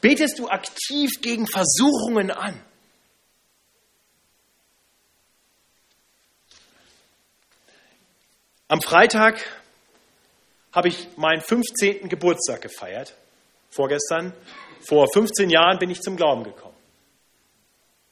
Betest 0.00 0.38
du 0.38 0.48
aktiv 0.48 1.10
gegen 1.20 1.48
Versuchungen 1.48 2.30
an? 2.30 2.60
Am 8.68 8.80
Freitag 8.80 9.40
habe 10.72 10.88
ich 10.88 11.08
meinen 11.16 11.40
15. 11.40 12.08
Geburtstag 12.08 12.60
gefeiert. 12.62 13.14
Vorgestern. 13.70 14.32
Vor 14.80 15.06
15 15.12 15.50
Jahren 15.50 15.78
bin 15.78 15.90
ich 15.90 16.00
zum 16.00 16.16
Glauben 16.16 16.44
gekommen. 16.44 16.65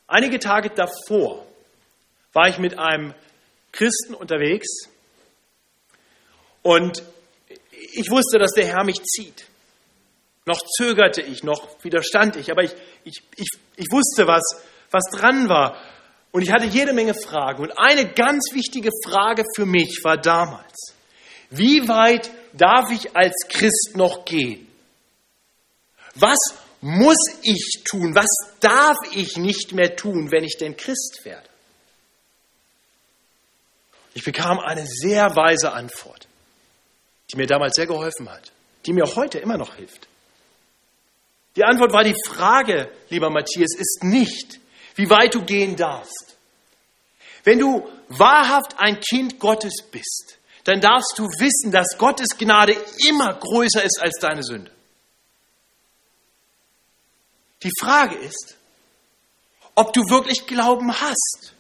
Einige 0.07 0.39
Tage 0.39 0.71
davor 0.71 1.47
war 2.33 2.49
ich 2.49 2.59
mit 2.59 2.79
einem 2.79 3.15
Christen 3.73 4.15
unterwegs 4.15 4.89
und 6.63 7.03
ich 7.93 8.11
wusste, 8.11 8.39
dass 8.39 8.53
der 8.53 8.67
Herr 8.67 8.85
mich 8.85 9.03
zieht. 9.03 9.47
Noch 10.47 10.61
zögerte 10.77 11.23
ich, 11.23 11.43
noch 11.43 11.83
widerstand 11.83 12.37
ich, 12.37 12.51
aber 12.51 12.63
ich, 12.63 12.75
ich, 13.05 13.23
ich, 13.37 13.49
ich 13.77 13.87
wusste, 13.91 14.27
was, 14.27 14.43
was 14.91 15.05
dran 15.11 15.49
war. 15.49 15.77
Und 16.33 16.43
ich 16.43 16.53
hatte 16.53 16.67
jede 16.67 16.93
Menge 16.93 17.15
Fragen. 17.15 17.63
Und 17.63 17.79
eine 17.79 18.07
ganz 18.13 18.53
wichtige 18.53 18.91
Frage 19.07 19.45
für 19.55 19.67
mich 19.67 20.01
war 20.03 20.17
damals, 20.19 20.95
wie 21.51 21.89
weit 21.89 22.31
darf 22.53 22.91
ich 22.91 23.17
als 23.17 23.35
Christ 23.49 23.93
noch 23.95 24.25
gehen? 24.25 24.67
Was 26.15 26.39
muss 26.85 27.17
ich 27.41 27.83
tun? 27.83 28.15
Was 28.15 28.29
darf 28.61 28.99
ich 29.13 29.39
nicht 29.39 29.73
mehr 29.73 29.97
tun, 29.97 30.31
wenn 30.31 30.45
ich 30.45 30.59
denn 30.59 30.77
Christ 30.77 31.23
werde? 31.25 31.49
Ich 34.13 34.23
bekam 34.23 34.59
eine 34.61 34.87
sehr 34.87 35.35
weise 35.35 35.73
Antwort, 35.73 36.29
die 37.33 37.39
mir 37.39 37.47
damals 37.47 37.75
sehr 37.75 37.87
geholfen 37.87 38.31
hat, 38.31 38.53
die 38.85 38.93
mir 38.93 39.07
heute 39.17 39.39
immer 39.39 39.57
noch 39.57 39.77
hilft. 39.77 40.09
Die 41.57 41.65
Antwort 41.65 41.93
war 41.93 42.05
die 42.05 42.17
Frage, 42.29 42.91
lieber 43.09 43.31
Matthias, 43.31 43.75
ist 43.75 44.05
nicht, 44.05 44.61
wie 44.95 45.09
weit 45.09 45.35
du 45.35 45.43
gehen 45.43 45.77
darfst. 45.77 46.37
Wenn 47.45 47.61
du 47.61 47.89
wahrhaft 48.09 48.79
ein 48.79 49.01
Kind 49.01 49.39
Gottes 49.41 49.83
bist, 49.91 50.37
dann 50.65 50.83
darfst 50.83 51.15
du 51.17 51.25
wissen, 51.25 51.73
dass 51.73 51.97
Gottes 51.97 52.37
Gnade 52.37 52.77
immer 53.09 53.33
größer 53.33 53.83
ist 53.83 54.03
als 54.03 54.19
deine 54.21 54.43
Sünde. 54.43 54.74
Die 57.65 57.73
Frage 57.81 58.15
ist, 58.17 58.57
ob 59.75 59.93
du 59.95 60.03
wirklich 60.03 60.47
Glauben 60.47 60.93
hast, 60.93 61.55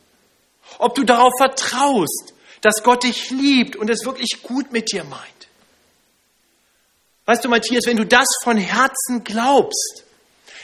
ob 0.78 0.94
du 0.94 1.02
darauf 1.02 1.32
vertraust, 1.38 2.34
dass 2.60 2.82
Gott 2.82 3.04
dich 3.04 3.30
liebt 3.30 3.74
und 3.74 3.90
es 3.90 4.04
wirklich 4.04 4.42
gut 4.42 4.70
mit 4.70 4.92
dir 4.92 5.04
meint. 5.04 5.22
Weißt 7.24 7.42
du, 7.42 7.48
Matthias, 7.48 7.86
wenn 7.86 7.96
du 7.96 8.04
das 8.04 8.26
von 8.42 8.58
Herzen 8.58 9.24
glaubst, 9.24 10.04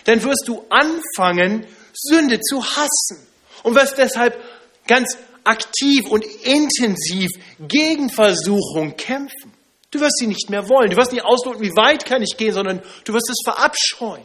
dann 0.05 0.22
wirst 0.22 0.44
du 0.46 0.64
anfangen, 0.68 1.66
Sünde 1.94 2.40
zu 2.40 2.62
hassen 2.62 3.26
und 3.62 3.74
wirst 3.74 3.96
deshalb 3.96 4.38
ganz 4.87 5.16
aktiv 5.44 6.07
und 6.11 6.24
intensiv 6.24 7.31
gegen 7.61 8.11
Versuchung 8.11 8.96
kämpfen. 8.96 9.55
Du 9.90 10.00
wirst 10.00 10.18
sie 10.18 10.26
nicht 10.26 10.50
mehr 10.50 10.68
wollen. 10.68 10.90
Du 10.90 10.96
wirst 10.96 11.12
nicht 11.12 11.24
ausloten, 11.24 11.62
wie 11.62 11.74
weit 11.76 12.05
kann 12.05 12.22
ich 12.22 12.37
gehen, 12.37 12.53
sondern 12.53 12.83
du 13.05 13.14
wirst 13.14 13.31
es 13.31 13.38
verabscheuen 13.42 14.24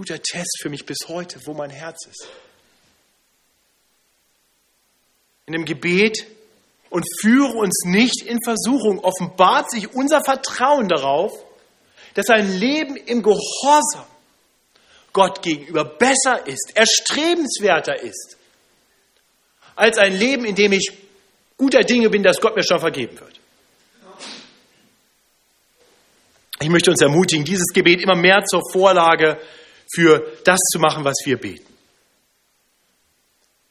guter 0.00 0.22
Test 0.22 0.60
für 0.62 0.70
mich 0.70 0.86
bis 0.86 1.08
heute, 1.08 1.38
wo 1.44 1.52
mein 1.52 1.68
Herz 1.68 2.06
ist. 2.06 2.26
In 5.44 5.52
dem 5.52 5.66
Gebet 5.66 6.26
und 6.88 7.04
führe 7.20 7.52
uns 7.52 7.82
nicht 7.84 8.22
in 8.22 8.38
Versuchung 8.42 9.00
offenbart 9.00 9.70
sich 9.70 9.92
unser 9.92 10.24
Vertrauen 10.24 10.88
darauf, 10.88 11.32
dass 12.14 12.30
ein 12.30 12.50
Leben 12.58 12.96
im 12.96 13.22
Gehorsam 13.22 14.06
Gott 15.12 15.42
gegenüber 15.42 15.84
besser 15.84 16.46
ist, 16.46 16.72
erstrebenswerter 16.74 18.02
ist, 18.02 18.38
als 19.76 19.98
ein 19.98 20.18
Leben, 20.18 20.46
in 20.46 20.54
dem 20.54 20.72
ich 20.72 20.92
guter 21.58 21.80
Dinge 21.80 22.08
bin, 22.08 22.22
dass 22.22 22.40
Gott 22.40 22.56
mir 22.56 22.64
schon 22.64 22.80
vergeben 22.80 23.20
wird. 23.20 23.38
Ich 26.62 26.70
möchte 26.70 26.90
uns 26.90 27.02
ermutigen, 27.02 27.44
dieses 27.44 27.66
Gebet 27.74 28.00
immer 28.00 28.16
mehr 28.16 28.42
zur 28.46 28.62
Vorlage 28.72 29.38
für 29.94 30.26
das 30.44 30.58
zu 30.72 30.78
machen, 30.78 31.04
was 31.04 31.16
wir 31.24 31.36
beten. 31.38 31.66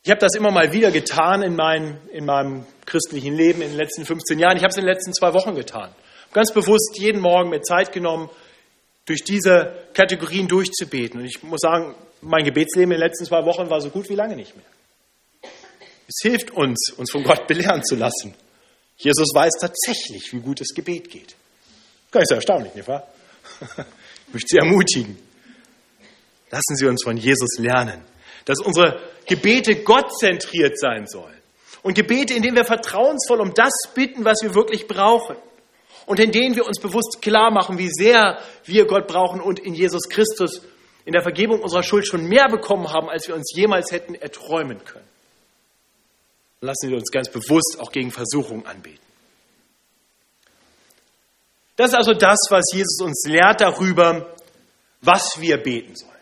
Ich 0.04 0.12
habe 0.12 0.20
das 0.22 0.36
immer 0.36 0.52
mal 0.52 0.72
wieder 0.72 0.92
getan 0.92 1.42
in, 1.42 1.56
mein, 1.56 2.00
in 2.12 2.26
meinem 2.26 2.66
christlichen 2.86 3.36
Leben 3.36 3.62
in 3.62 3.70
den 3.70 3.78
letzten 3.78 4.06
15 4.06 4.40
Jahren. 4.40 4.58
Ich 4.58 4.64
habe 4.64 4.72
es 4.72 4.78
in 4.78 4.86
den 4.86 4.94
letzten 4.94 5.14
zwei 5.14 5.34
Wochen 5.34 5.56
getan. 5.56 5.94
Ganz 6.32 6.54
bewusst 6.54 6.98
jeden 6.98 7.22
Morgen 7.22 7.50
mir 7.50 7.62
Zeit 7.62 7.92
genommen, 7.92 8.30
durch 9.06 9.24
diese 9.24 9.74
Kategorien 9.94 10.48
durchzubeten. 10.48 11.20
Und 11.20 11.26
ich 11.26 11.44
muss 11.44 11.60
sagen, 11.62 11.96
mein 12.22 12.44
Gebetsleben 12.44 12.92
in 12.92 13.00
den 13.00 13.08
letzten 13.08 13.26
zwei 13.26 13.44
Wochen 13.46 13.70
war 13.70 13.82
so 13.82 13.90
gut 13.90 14.10
wie 14.10 14.16
lange 14.16 14.36
nicht 14.36 14.56
mehr. 14.56 14.66
Es 16.08 16.22
hilft 16.22 16.52
uns, 16.52 16.94
uns 16.98 17.12
von 17.12 17.24
Gott 17.24 17.48
belehren 17.48 17.84
zu 17.84 17.96
lassen. 17.96 18.34
Jesus 18.98 19.30
weiß 19.34 19.54
tatsächlich, 19.60 20.32
wie 20.32 20.40
gut 20.40 20.60
das 20.60 20.70
Gebet 20.70 21.10
geht. 21.10 21.36
Gar 22.12 22.22
nicht 22.22 22.30
so 22.30 22.36
erstaunlich, 22.36 22.74
nicht 22.74 22.88
wahr? 22.88 23.08
Ich 24.28 24.34
möchte 24.34 24.50
Sie 24.50 24.58
ermutigen. 24.58 25.18
Lassen 26.52 26.76
Sie 26.76 26.88
uns 26.88 27.04
von 27.04 27.18
Jesus 27.18 27.58
lernen, 27.58 28.02
dass 28.46 28.60
unsere 28.60 29.00
Gebete 29.26 29.84
gottzentriert 29.84 30.80
sein 30.80 31.06
sollen. 31.08 31.38
Und 31.84 31.94
Gebete, 31.94 32.34
in 32.34 32.42
denen 32.42 32.56
wir 32.56 32.66
vertrauensvoll 32.66 33.40
um 33.40 33.54
das 33.54 33.72
bitten, 33.94 34.26
was 34.26 34.40
wir 34.42 34.56
wirklich 34.56 34.88
brauchen. 34.88 35.36
Und 36.06 36.20
in 36.20 36.32
denen 36.32 36.56
wir 36.56 36.66
uns 36.66 36.80
bewusst 36.80 37.22
klar 37.22 37.52
machen, 37.52 37.78
wie 37.78 37.90
sehr 37.90 38.40
wir 38.66 38.86
Gott 38.86 39.08
brauchen 39.08 39.40
und 39.42 39.60
in 39.60 39.76
Jesus 39.76 40.10
Christus 40.10 40.62
in 41.06 41.14
der 41.14 41.22
Vergebung 41.22 41.62
unserer 41.62 41.84
Schuld 41.84 42.08
schon 42.08 42.26
mehr 42.26 42.48
bekommen 42.50 42.92
haben, 42.92 43.10
als 43.10 43.28
wir 43.28 43.36
uns 43.36 43.52
jemals 43.56 43.92
hätten 43.92 44.16
erträumen 44.16 44.84
können. 44.84 45.08
Lassen 46.62 46.90
wir 46.90 46.98
uns 46.98 47.12
ganz 47.12 47.30
bewusst 47.30 47.78
auch 47.80 47.92
gegen 47.92 48.12
Versuchung 48.12 48.66
anbeten. 48.66 49.00
Das 51.78 51.92
ist 51.92 51.96
also 51.96 52.14
das, 52.14 52.40
was 52.50 52.66
Jesus 52.74 53.00
uns 53.02 53.26
lehrt 53.26 53.62
darüber, 53.62 54.36
was 55.02 55.40
wir 55.40 55.58
beten 55.58 55.96
sollen. 55.96 56.19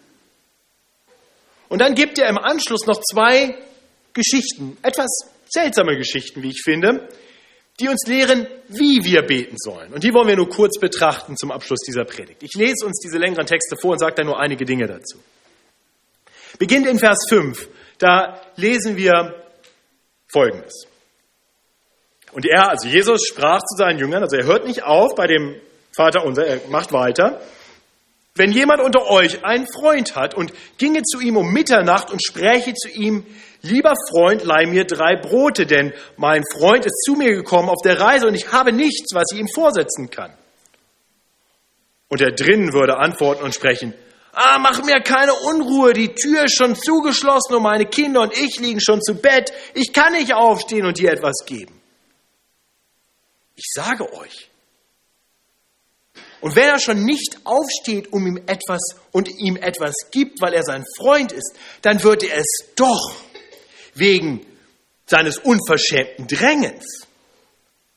Und 1.69 1.79
dann 1.79 1.95
gibt 1.95 2.17
er 2.19 2.29
im 2.29 2.37
Anschluss 2.37 2.85
noch 2.85 3.01
zwei 3.01 3.55
Geschichten, 4.13 4.77
etwas 4.81 5.07
seltsame 5.49 5.97
Geschichten, 5.97 6.41
wie 6.43 6.49
ich 6.49 6.61
finde, 6.63 7.07
die 7.79 7.89
uns 7.89 8.07
lehren, 8.07 8.47
wie 8.69 9.03
wir 9.03 9.21
beten 9.21 9.55
sollen. 9.57 9.93
Und 9.93 10.03
die 10.03 10.13
wollen 10.13 10.27
wir 10.27 10.35
nur 10.35 10.49
kurz 10.49 10.79
betrachten 10.79 11.37
zum 11.37 11.51
Abschluss 11.51 11.79
dieser 11.87 12.05
Predigt. 12.05 12.41
Ich 12.41 12.53
lese 12.55 12.85
uns 12.85 12.99
diese 12.99 13.19
längeren 13.19 13.45
Texte 13.45 13.75
vor 13.79 13.91
und 13.91 13.99
sage 13.99 14.15
dann 14.15 14.25
nur 14.25 14.39
einige 14.39 14.65
Dinge 14.65 14.87
dazu. 14.87 15.19
Beginnt 16.57 16.87
in 16.87 16.97
Vers 16.97 17.25
5. 17.29 17.67
Da 17.99 18.41
lesen 18.55 18.97
wir 18.97 19.43
Folgendes. 20.27 20.87
Und 22.31 22.45
er, 22.45 22.69
also 22.69 22.87
Jesus, 22.87 23.27
sprach 23.27 23.59
zu 23.59 23.77
seinen 23.77 23.99
Jüngern, 23.99 24.23
also 24.23 24.35
er 24.35 24.45
hört 24.45 24.65
nicht 24.65 24.83
auf 24.83 25.15
bei 25.15 25.27
dem 25.27 25.55
Vater 25.95 26.25
unser, 26.25 26.45
er 26.45 26.61
macht 26.69 26.91
weiter. 26.93 27.41
Wenn 28.37 28.51
jemand 28.51 28.81
unter 28.81 29.07
euch 29.07 29.43
einen 29.43 29.67
Freund 29.67 30.15
hat 30.15 30.35
und 30.35 30.53
ginge 30.77 31.01
zu 31.01 31.19
ihm 31.19 31.37
um 31.37 31.51
Mitternacht 31.51 32.11
und 32.11 32.23
spräche 32.23 32.73
zu 32.73 32.89
ihm, 32.89 33.25
lieber 33.63 33.95
Freund, 34.11 34.43
leih 34.43 34.67
mir 34.67 34.85
drei 34.85 35.15
Brote, 35.15 35.65
denn 35.65 35.91
mein 36.17 36.43
Freund 36.53 36.85
ist 36.85 37.03
zu 37.03 37.13
mir 37.13 37.35
gekommen 37.35 37.69
auf 37.69 37.81
der 37.83 37.99
Reise 37.99 38.27
und 38.27 38.35
ich 38.35 38.51
habe 38.51 38.71
nichts, 38.71 39.13
was 39.13 39.25
ich 39.33 39.39
ihm 39.39 39.47
vorsetzen 39.47 40.11
kann. 40.11 40.31
Und 42.09 42.21
er 42.21 42.31
drinnen 42.31 42.73
würde 42.73 42.97
antworten 42.97 43.43
und 43.43 43.55
sprechen, 43.55 43.93
Ah, 44.39 44.59
mach 44.59 44.83
mir 44.83 45.01
keine 45.01 45.33
Unruhe, 45.33 45.93
die 45.93 46.13
Tür 46.13 46.43
ist 46.43 46.55
schon 46.55 46.75
zugeschlossen 46.75 47.55
und 47.55 47.63
meine 47.63 47.87
Kinder 47.87 48.21
und 48.21 48.37
ich 48.37 48.59
liegen 48.59 48.79
schon 48.79 49.01
zu 49.01 49.15
Bett. 49.15 49.51
Ich 49.73 49.91
kann 49.91 50.13
nicht 50.13 50.31
aufstehen 50.35 50.85
und 50.85 50.99
dir 50.99 51.11
etwas 51.11 51.43
geben. 51.47 51.81
Ich 53.55 53.65
sage 53.73 54.13
euch. 54.13 54.51
Und 56.41 56.55
wenn 56.55 56.65
er 56.65 56.79
schon 56.79 57.03
nicht 57.03 57.39
aufsteht, 57.43 58.13
um 58.13 58.25
ihm 58.27 58.37
etwas 58.45 58.81
und 59.11 59.29
ihm 59.39 59.55
etwas 59.55 59.93
gibt, 60.11 60.41
weil 60.41 60.53
er 60.53 60.63
sein 60.63 60.83
Freund 60.97 61.31
ist, 61.31 61.55
dann 61.81 62.03
wird 62.03 62.23
er 62.23 62.37
es 62.37 62.73
doch 62.75 63.15
wegen 63.95 64.45
seines 65.05 65.37
unverschämten 65.39 66.27
Drängens 66.27 67.07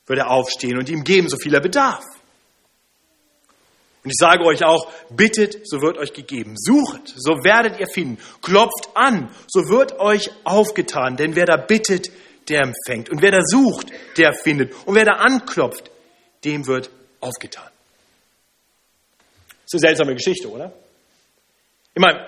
wird 0.07 0.19
er 0.19 0.29
aufstehen 0.29 0.77
und 0.77 0.89
ihm 0.89 1.03
geben, 1.03 1.29
so 1.29 1.37
viel 1.37 1.53
er 1.53 1.61
bedarf. 1.61 2.03
Und 4.03 4.09
ich 4.09 4.17
sage 4.17 4.43
euch 4.43 4.63
auch, 4.63 4.91
bittet, 5.09 5.59
so 5.67 5.81
wird 5.81 5.97
euch 5.97 6.13
gegeben. 6.13 6.55
Sucht, 6.57 7.13
so 7.15 7.43
werdet 7.43 7.79
ihr 7.79 7.87
finden. 7.87 8.17
Klopft 8.41 8.89
an, 8.95 9.29
so 9.47 9.69
wird 9.69 9.99
euch 9.99 10.31
aufgetan. 10.43 11.17
Denn 11.17 11.35
wer 11.35 11.45
da 11.45 11.57
bittet, 11.57 12.11
der 12.49 12.63
empfängt. 12.63 13.09
Und 13.11 13.21
wer 13.21 13.31
da 13.31 13.41
sucht, 13.43 13.91
der 14.17 14.33
findet. 14.33 14.73
Und 14.85 14.95
wer 14.95 15.05
da 15.05 15.13
anklopft, 15.13 15.91
dem 16.43 16.65
wird 16.65 16.89
aufgetan. 17.19 17.70
Ist 19.71 19.75
eine 19.75 19.95
seltsame 19.95 20.15
Geschichte, 20.15 20.49
oder? 20.49 20.73
Ich 21.93 22.01
meine, 22.01 22.27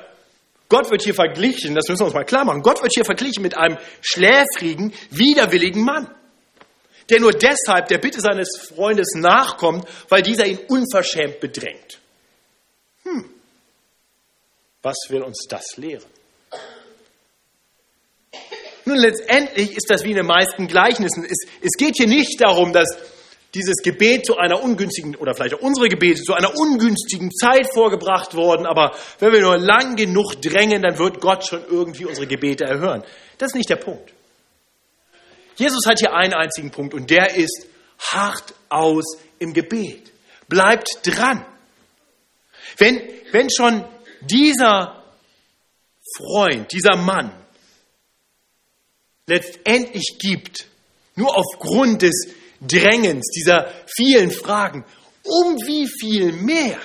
Gott 0.69 0.89
wird 0.89 1.03
hier 1.03 1.13
verglichen, 1.13 1.75
das 1.75 1.87
müssen 1.87 2.01
wir 2.01 2.05
uns 2.05 2.13
mal 2.13 2.25
klar 2.25 2.45
machen, 2.45 2.61
Gott 2.61 2.81
wird 2.81 2.93
hier 2.93 3.05
verglichen 3.05 3.43
mit 3.43 3.55
einem 3.55 3.77
schläfrigen, 4.01 4.93
widerwilligen 5.11 5.83
Mann 5.83 6.09
der 7.09 7.19
nur 7.19 7.31
deshalb 7.31 7.87
der 7.87 7.97
Bitte 7.97 8.21
seines 8.21 8.49
Freundes 8.69 9.13
nachkommt, 9.15 9.87
weil 10.09 10.21
dieser 10.21 10.45
ihn 10.45 10.59
unverschämt 10.67 11.39
bedrängt. 11.39 11.99
Hm, 13.03 13.29
was 14.81 14.95
will 15.09 15.23
uns 15.23 15.45
das 15.49 15.77
lehren? 15.77 16.05
Nun, 18.85 18.97
letztendlich 18.97 19.77
ist 19.77 19.89
das 19.89 20.03
wie 20.03 20.09
in 20.09 20.17
den 20.17 20.25
meisten 20.25 20.67
Gleichnissen. 20.67 21.23
Es, 21.23 21.47
es 21.61 21.71
geht 21.77 21.95
hier 21.95 22.07
nicht 22.07 22.41
darum, 22.41 22.73
dass 22.73 22.89
dieses 23.53 23.75
Gebet 23.83 24.25
zu 24.25 24.37
einer 24.37 24.63
ungünstigen, 24.63 25.15
oder 25.15 25.35
vielleicht 25.35 25.55
auch 25.55 25.61
unsere 25.61 25.87
Gebete 25.87 26.21
zu 26.23 26.33
einer 26.33 26.57
ungünstigen 26.57 27.31
Zeit 27.31 27.67
vorgebracht 27.73 28.35
worden, 28.35 28.65
aber 28.65 28.95
wenn 29.19 29.31
wir 29.31 29.41
nur 29.41 29.57
lang 29.57 29.95
genug 29.95 30.41
drängen, 30.41 30.81
dann 30.81 30.97
wird 30.97 31.21
Gott 31.21 31.45
schon 31.45 31.63
irgendwie 31.69 32.05
unsere 32.05 32.25
Gebete 32.25 32.65
erhören. 32.65 33.03
Das 33.37 33.51
ist 33.51 33.55
nicht 33.55 33.69
der 33.69 33.75
Punkt. 33.75 34.11
Jesus 35.55 35.85
hat 35.85 35.99
hier 35.99 36.13
einen 36.13 36.33
einzigen 36.33 36.71
Punkt 36.71 36.93
und 36.93 37.09
der 37.09 37.35
ist 37.35 37.67
hart 37.99 38.55
aus 38.69 39.17
im 39.37 39.53
Gebet. 39.53 40.11
Bleibt 40.47 40.99
dran. 41.03 41.45
Wenn, 42.77 43.01
wenn 43.31 43.49
schon 43.51 43.85
dieser 44.21 45.03
Freund, 46.17 46.71
dieser 46.71 46.95
Mann 46.95 47.31
letztendlich 49.27 50.17
gibt, 50.19 50.65
nur 51.15 51.37
aufgrund 51.37 52.01
des 52.01 52.27
Drängens, 52.67 53.29
dieser 53.31 53.71
vielen 53.87 54.31
Fragen, 54.31 54.85
um 55.23 55.57
wie 55.65 55.87
viel 55.87 56.31
mehr 56.31 56.79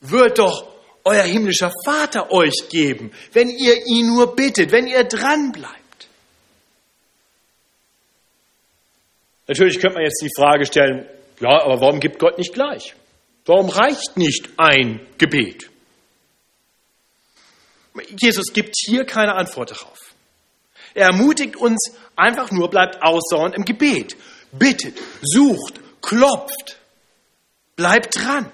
wird 0.00 0.38
doch 0.38 0.68
euer 1.04 1.22
himmlischer 1.22 1.72
Vater 1.84 2.30
euch 2.30 2.68
geben, 2.70 3.12
wenn 3.32 3.48
ihr 3.50 3.86
ihn 3.86 4.06
nur 4.06 4.34
bittet, 4.34 4.72
wenn 4.72 4.86
ihr 4.86 5.04
dran 5.04 5.52
bleibt. 5.52 5.74
Natürlich 9.46 9.78
könnte 9.78 9.96
man 9.96 10.04
jetzt 10.04 10.22
die 10.22 10.30
Frage 10.34 10.64
stellen, 10.64 11.06
ja, 11.40 11.62
aber 11.62 11.80
warum 11.80 12.00
gibt 12.00 12.18
Gott 12.18 12.38
nicht 12.38 12.54
gleich? 12.54 12.94
Warum 13.44 13.68
reicht 13.68 14.16
nicht 14.16 14.48
ein 14.56 15.06
Gebet? 15.18 15.70
Jesus 18.18 18.52
gibt 18.52 18.74
hier 18.76 19.04
keine 19.04 19.34
Antwort 19.34 19.70
darauf. 19.70 20.13
Er 20.94 21.08
ermutigt 21.08 21.56
uns 21.56 21.96
einfach 22.16 22.50
nur, 22.50 22.70
bleibt 22.70 23.02
ausdauernd 23.02 23.56
im 23.56 23.64
Gebet. 23.64 24.16
Bittet, 24.52 24.96
sucht, 25.22 25.80
klopft, 26.00 26.78
bleibt 27.76 28.16
dran. 28.16 28.52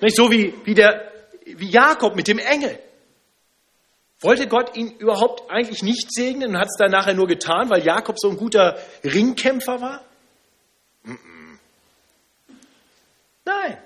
Nicht 0.00 0.16
so 0.16 0.30
wie, 0.30 0.54
wie, 0.64 0.74
der, 0.74 1.12
wie 1.46 1.70
Jakob 1.70 2.16
mit 2.16 2.26
dem 2.26 2.38
Engel. 2.38 2.78
Wollte 4.20 4.48
Gott 4.48 4.76
ihn 4.76 4.90
überhaupt 4.98 5.50
eigentlich 5.50 5.82
nicht 5.82 6.12
segnen 6.12 6.50
und 6.50 6.58
hat 6.58 6.68
es 6.68 6.76
dann 6.76 6.90
nachher 6.90 7.14
nur 7.14 7.26
getan, 7.26 7.70
weil 7.70 7.82
Jakob 7.84 8.16
so 8.18 8.28
ein 8.28 8.36
guter 8.36 8.78
Ringkämpfer 9.02 9.80
war? 9.80 10.04
Nein. 13.44 13.78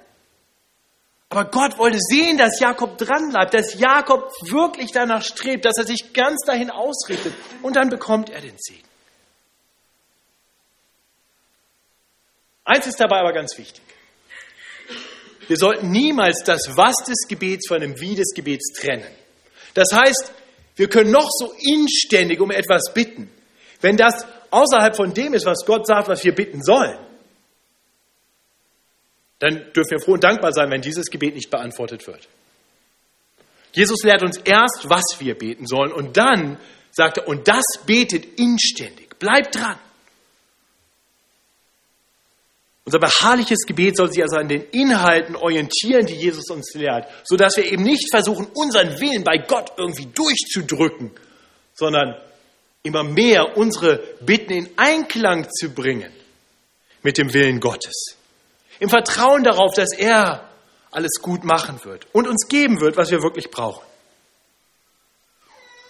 Aber 1.35 1.51
Gott 1.51 1.79
wollte 1.79 1.99
sehen, 1.99 2.39
dass 2.39 2.61
Jakob 2.61 2.97
dranbleibt, 2.97 3.55
dass 3.55 3.75
Jakob 3.75 4.31
wirklich 4.43 4.93
danach 4.93 5.25
strebt, 5.25 5.65
dass 5.65 5.77
er 5.77 5.85
sich 5.85 6.13
ganz 6.13 6.43
dahin 6.47 6.71
ausrichtet. 6.71 7.35
Und 7.61 7.75
dann 7.75 7.89
bekommt 7.89 8.31
er 8.31 8.41
den 8.41 8.55
Segen. 8.57 8.85
Eins 12.65 12.87
ist 12.87 13.01
dabei 13.01 13.19
aber 13.19 13.33
ganz 13.33 13.59
wichtig. 13.59 13.83
Wir 15.49 15.57
sollten 15.57 15.91
niemals 15.91 16.45
das 16.45 16.77
Was 16.77 16.95
des 17.05 17.27
Gebets 17.27 17.67
von 17.67 17.81
dem 17.81 18.01
Wie 18.01 18.15
des 18.15 18.33
Gebets 18.33 18.73
trennen. 18.81 19.11
Das 19.75 19.89
heißt, 19.93 20.33
wir 20.77 20.89
können 20.89 21.11
noch 21.11 21.29
so 21.33 21.53
inständig 21.59 22.41
um 22.41 22.53
etwas 22.53 22.95
bitten. 22.95 23.29
Wenn 23.81 23.97
das 23.97 24.25
außerhalb 24.53 24.95
von 24.95 25.13
dem 25.13 25.35
ist, 25.35 25.47
was 25.47 25.67
Gott 25.67 25.85
sagt, 25.85 26.07
was 26.07 26.23
wir 26.23 26.33
bitten 26.33 26.63
sollen, 26.63 26.97
dann 29.39 29.73
dürfen 29.73 29.91
wir 29.91 30.01
froh 30.01 30.13
und 30.13 30.25
dankbar 30.25 30.53
sein, 30.53 30.71
wenn 30.71 30.81
dieses 30.81 31.07
Gebet 31.07 31.35
nicht 31.35 31.51
beantwortet 31.51 32.07
wird. 32.07 32.29
Jesus 33.73 34.03
lehrt 34.05 34.23
uns 34.23 34.39
erst, 34.39 34.89
was 34.89 35.17
wir 35.19 35.37
beten 35.37 35.67
sollen, 35.67 35.93
und 35.93 36.17
dann 36.17 36.59
sagt 36.93 37.19
er, 37.19 37.29
und 37.29 37.49
das 37.49 37.65
betet 37.87 38.39
inständig. 38.39 39.19
Bleibt 39.19 39.57
dran. 39.57 39.79
Unser 42.85 42.99
beharrliches 42.99 43.61
Gebet 43.67 43.97
soll 43.97 44.13
sich 44.13 44.23
also 44.23 44.37
an 44.37 44.49
den 44.49 44.63
Inhalten 44.71 45.37
orientieren, 45.37 46.07
die 46.07 46.15
Jesus 46.15 46.51
uns 46.51 46.75
lehrt, 46.75 47.09
sodass 47.25 47.57
wir 47.57 47.71
eben 47.73 47.83
nicht 47.83 48.11
versuchen, 48.11 48.47
unseren 48.55 49.01
Willen 49.01 49.25
bei 49.25 49.39
Gott 49.39 49.73
irgendwie 49.79 50.07
durchzudrücken, 50.07 51.11
sondern 51.73 52.15
immer 52.83 53.03
mehr 53.03 53.57
unsere 53.57 53.97
Bitten 54.21 54.53
in 54.53 54.69
Einklang 54.77 55.49
zu 55.51 55.71
bringen 55.71 56.13
mit 57.03 57.17
dem 57.17 57.33
Willen 57.33 57.59
Gottes. 57.59 58.19
Im 58.81 58.89
Vertrauen 58.89 59.45
darauf, 59.45 59.75
dass 59.75 59.93
er 59.97 60.49
alles 60.91 61.21
gut 61.21 61.45
machen 61.45 61.85
wird 61.85 62.07
und 62.13 62.29
uns 62.29 62.49
geben 62.49 62.81
wird, 62.81 62.97
was 62.97 63.11
wir 63.11 63.23
wirklich 63.23 63.51
brauchen. 63.51 63.85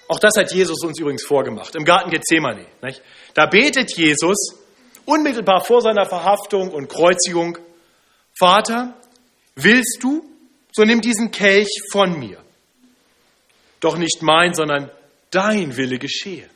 Auch 0.09 0.19
das 0.19 0.33
hat 0.37 0.53
Jesus 0.53 0.83
uns 0.83 0.99
übrigens 0.99 1.25
vorgemacht, 1.25 1.75
im 1.75 1.85
Garten 1.85 2.11
Gethsemane. 2.11 2.67
Nicht? 2.83 3.03
Da 3.35 3.47
betet 3.47 3.97
Jesus 3.97 4.37
unmittelbar 5.07 5.65
vor 5.65 5.81
seiner 5.81 6.07
Verhaftung 6.07 6.71
und 6.71 6.89
Kreuzigung, 6.89 7.59
Vater, 8.39 8.95
willst 9.55 9.99
du, 10.03 10.29
so 10.73 10.85
nimm 10.85 11.01
diesen 11.01 11.31
Kelch 11.31 11.71
von 11.93 12.19
mir. 12.19 12.43
Doch 13.81 13.97
nicht 13.97 14.23
mein, 14.23 14.55
sondern 14.55 14.91
dein 15.31 15.77
Wille 15.77 15.99
geschehe. 15.99 16.49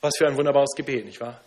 Was 0.00 0.16
für 0.16 0.26
ein 0.26 0.36
wunderbares 0.36 0.74
Gebet, 0.76 1.04
nicht 1.06 1.20
wahr? 1.20 1.40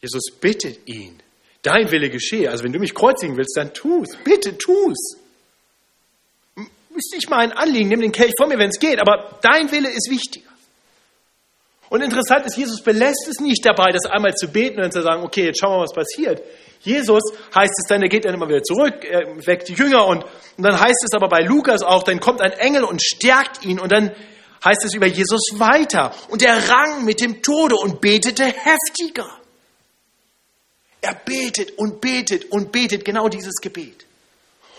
Jesus 0.00 0.24
bittet 0.40 0.86
ihn, 0.86 1.22
dein 1.64 1.90
Wille 1.90 2.10
geschehe. 2.10 2.50
Also 2.50 2.62
wenn 2.62 2.72
du 2.72 2.78
mich 2.78 2.94
kreuzigen 2.94 3.36
willst, 3.36 3.56
dann 3.56 3.74
tu's. 3.74 4.16
Bitte 4.22 4.56
tu's. 4.56 5.16
Ist 6.96 7.12
nicht 7.12 7.28
mal 7.28 7.38
ein 7.38 7.52
Anliegen, 7.52 7.88
nimm 7.88 8.00
den 8.00 8.12
Kelch 8.12 8.34
von 8.38 8.48
mir, 8.48 8.58
wenn 8.58 8.70
es 8.70 8.78
geht, 8.78 9.00
aber 9.00 9.38
dein 9.42 9.72
Wille 9.72 9.88
ist 9.88 10.08
wichtiger. 10.10 10.48
Und 11.88 12.02
interessant 12.02 12.46
ist, 12.46 12.56
Jesus 12.56 12.82
belässt 12.82 13.26
es 13.28 13.40
nicht 13.40 13.66
dabei, 13.66 13.90
das 13.90 14.06
einmal 14.06 14.34
zu 14.34 14.48
beten 14.48 14.80
und 14.80 14.92
zu 14.92 15.02
sagen, 15.02 15.24
okay, 15.24 15.46
jetzt 15.46 15.60
schauen 15.60 15.72
wir 15.72 15.78
mal, 15.78 15.84
was 15.84 15.92
passiert. 15.92 16.42
Jesus 16.80 17.22
heißt 17.54 17.72
es 17.82 17.88
dann, 17.88 18.02
er 18.02 18.08
geht 18.08 18.24
dann 18.24 18.34
immer 18.34 18.48
wieder 18.48 18.62
zurück, 18.62 19.04
er 19.04 19.26
weckt 19.46 19.68
die 19.68 19.74
Jünger 19.74 20.06
und, 20.06 20.24
und 20.24 20.64
dann 20.64 20.78
heißt 20.78 21.04
es 21.04 21.14
aber 21.14 21.28
bei 21.28 21.42
Lukas 21.42 21.82
auch, 21.82 22.02
dann 22.02 22.20
kommt 22.20 22.40
ein 22.40 22.52
Engel 22.52 22.84
und 22.84 23.02
stärkt 23.02 23.64
ihn 23.64 23.80
und 23.80 23.90
dann 23.90 24.12
heißt 24.64 24.84
es 24.84 24.94
über 24.94 25.06
Jesus 25.06 25.40
weiter. 25.54 26.12
Und 26.28 26.42
er 26.42 26.68
rang 26.68 27.04
mit 27.04 27.20
dem 27.20 27.42
Tode 27.42 27.76
und 27.76 28.00
betete 28.00 28.44
heftiger. 28.44 29.30
Er 31.04 31.14
betet 31.14 31.76
und 31.76 32.00
betet 32.00 32.50
und 32.50 32.72
betet 32.72 33.04
genau 33.04 33.28
dieses 33.28 33.56
Gebet. 33.60 34.06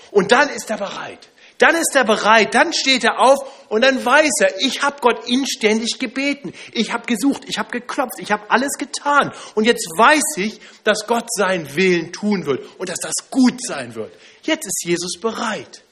Und 0.09 0.31
dann 0.31 0.49
ist 0.49 0.71
er 0.71 0.77
bereit. 0.77 1.29
Dann 1.59 1.75
ist 1.75 1.95
er 1.95 2.03
bereit, 2.03 2.53
dann 2.53 2.73
steht 2.73 3.03
er 3.03 3.19
auf 3.19 3.69
und 3.69 3.81
dann 3.81 4.03
weiß 4.03 4.41
er, 4.41 4.59
ich 4.59 4.81
habe 4.81 4.99
Gott 4.99 5.25
inständig 5.29 5.99
gebeten, 5.99 6.51
ich 6.73 6.91
habe 6.91 7.05
gesucht, 7.05 7.43
ich 7.47 7.57
habe 7.57 7.69
geklopft, 7.69 8.19
ich 8.19 8.31
habe 8.31 8.49
alles 8.49 8.73
getan 8.77 9.31
und 9.53 9.63
jetzt 9.63 9.85
weiß 9.97 10.37
ich, 10.37 10.59
dass 10.83 11.07
Gott 11.07 11.31
seinen 11.31 11.73
Willen 11.75 12.11
tun 12.11 12.45
wird 12.45 12.77
und 12.77 12.89
dass 12.89 12.99
das 12.99 13.13
gut 13.31 13.57
sein 13.65 13.95
wird. 13.95 14.11
Jetzt 14.43 14.65
ist 14.65 14.83
Jesus 14.83 15.17
bereit, 15.21 15.83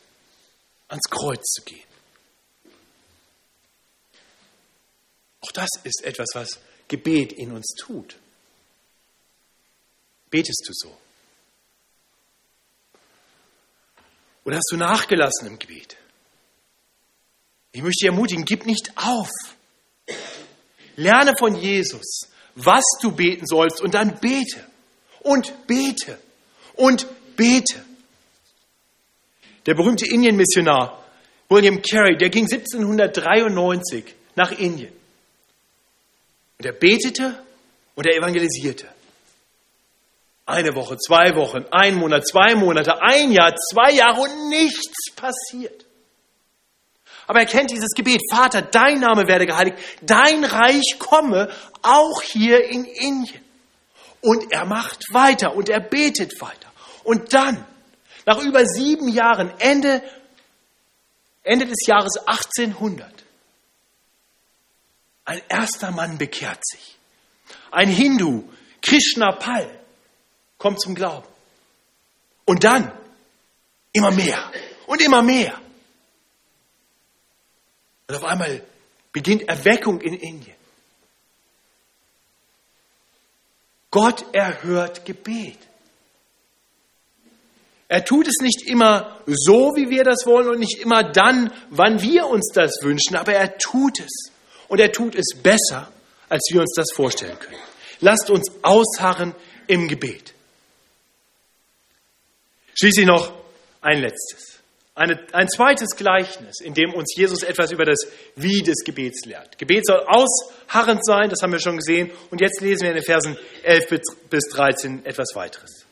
ans 0.90 1.10
Kreuz 1.10 1.44
zu 1.44 1.62
gehen. 1.64 1.88
Auch 5.40 5.52
das 5.54 5.70
ist 5.84 6.04
etwas, 6.04 6.28
was 6.34 6.60
Gebet 6.90 7.32
in 7.32 7.54
uns 7.54 7.74
tut. 7.78 8.18
Betest 10.34 10.66
du 10.68 10.74
so? 10.74 10.98
Oder 14.46 14.56
hast 14.56 14.72
du 14.72 14.78
nachgelassen 14.78 15.46
im 15.46 15.60
Gebet? 15.60 15.96
Ich 17.72 17.84
möchte 17.84 18.00
dich 18.00 18.08
ermutigen, 18.08 18.44
gib 18.44 18.66
nicht 18.66 18.94
auf. 18.96 19.30
Lerne 20.96 21.34
von 21.38 21.56
Jesus, 21.56 22.30
was 22.56 22.84
du 23.00 23.12
beten 23.12 23.46
sollst 23.46 23.80
und 23.80 23.94
dann 23.94 24.20
bete 24.20 24.68
und 25.20 25.68
bete 25.68 26.18
und 26.78 27.06
bete. 27.36 27.86
Der 29.68 29.76
berühmte 29.76 30.08
Indien-Missionar 30.08 31.06
William 31.48 31.80
Carey, 31.80 32.18
der 32.18 32.32
ging 32.32 32.46
1793 32.46 34.16
nach 34.34 34.52
Indien. 34.52 34.94
Und 36.58 36.66
er 36.66 36.74
betete 36.74 37.38
und 37.94 38.08
er 38.08 38.18
evangelisierte. 38.18 38.90
Eine 40.46 40.76
Woche, 40.76 40.98
zwei 40.98 41.36
Wochen, 41.36 41.66
ein 41.72 41.96
Monat, 41.96 42.28
zwei 42.28 42.56
Monate, 42.56 43.02
ein 43.02 43.32
Jahr, 43.32 43.56
zwei 43.56 43.92
Jahre 43.92 44.22
und 44.22 44.50
nichts 44.50 45.12
passiert. 45.16 45.86
Aber 47.28 47.40
er 47.40 47.46
kennt 47.46 47.72
dieses 47.72 47.92
Gebet, 47.96 48.22
Vater, 48.30 48.62
dein 48.62 49.00
Name 49.00 49.28
werde 49.28 49.46
geheiligt, 49.46 49.78
dein 50.02 50.44
Reich 50.44 50.98
komme, 51.00 51.50
auch 51.82 52.22
hier 52.22 52.66
in 52.66 52.84
Indien. 52.84 53.42
Und 54.22 54.52
er 54.52 54.66
macht 54.66 55.02
weiter 55.12 55.56
und 55.56 55.70
er 55.70 55.80
betet 55.80 56.40
weiter. 56.42 56.72
Und 57.04 57.34
dann, 57.34 57.66
nach 58.26 58.40
über 58.40 58.66
sieben 58.66 59.08
Jahren, 59.08 59.54
Ende, 59.60 60.02
Ende 61.44 61.66
des 61.66 61.86
Jahres 61.88 62.18
1800, 62.26 63.10
ein 65.26 65.42
erster 65.48 65.92
Mann 65.92 66.18
bekehrt 66.18 66.60
sich. 66.66 66.98
Ein 67.72 67.88
Hindu, 67.88 68.44
Krishna 68.82 69.32
Pal, 69.34 69.70
kommt 70.58 70.82
zum 70.82 70.96
Glauben. 70.96 71.28
Und 72.46 72.64
dann 72.64 72.92
immer 73.94 74.12
mehr 74.12 74.52
und 74.88 75.02
immer 75.02 75.22
mehr. 75.22 75.60
Und 78.08 78.16
auf 78.16 78.24
einmal 78.24 78.64
beginnt 79.12 79.48
Erweckung 79.48 80.02
in 80.02 80.14
Indien. 80.14 80.56
Gott 83.92 84.26
erhört 84.34 85.06
Gebet. 85.06 85.60
Er 87.88 88.04
tut 88.04 88.28
es 88.28 88.38
nicht 88.42 88.64
immer 88.68 89.20
so, 89.28 89.74
wie 89.76 89.92
wir 89.92 90.04
das 90.04 90.26
wollen 90.26 90.48
und 90.48 90.60
nicht 90.60 90.80
immer 90.80 91.04
dann, 91.04 91.54
wann 91.70 92.02
wir 92.02 92.26
uns 92.26 92.50
das 92.52 92.82
wünschen, 92.82 93.16
aber 93.16 93.34
er 93.34 93.60
tut 93.60 94.00
es. 94.00 94.32
Und 94.68 94.80
er 94.80 94.92
tut 94.92 95.14
es 95.14 95.36
besser, 95.44 95.92
als 96.28 96.50
wir 96.52 96.62
uns 96.62 96.74
das 96.76 96.92
vorstellen 96.92 97.38
können. 97.38 97.62
Lasst 98.00 98.32
uns 98.32 98.52
ausharren 98.64 99.36
im 99.68 99.88
Gebet. 99.88 100.33
Schließlich 102.76 103.06
noch 103.06 103.34
ein 103.82 104.02
letztes. 104.02 104.60
Eine, 104.96 105.20
ein 105.32 105.50
zweites 105.50 105.96
Gleichnis, 105.96 106.62
in 106.62 106.76
dem 106.76 106.94
uns 106.94 107.16
Jesus 107.16 107.42
etwas 107.42 107.72
über 107.72 107.84
das 107.84 108.00
Wie 108.36 108.62
des 108.62 108.84
Gebets 108.86 109.26
lehrt. 109.26 109.58
Gebet 109.58 109.88
soll 109.88 110.06
ausharrend 110.06 111.04
sein, 111.04 111.30
das 111.30 111.42
haben 111.42 111.52
wir 111.52 111.60
schon 111.60 111.78
gesehen. 111.78 112.12
Und 112.30 112.42
jetzt 112.42 112.62
lesen 112.62 112.84
wir 112.84 112.90
in 112.90 112.96
den 112.96 113.04
Versen 113.04 113.36
11 113.64 114.02
bis 114.30 114.50
13 114.52 115.04
etwas 115.06 115.34
weiteres. 115.34 115.86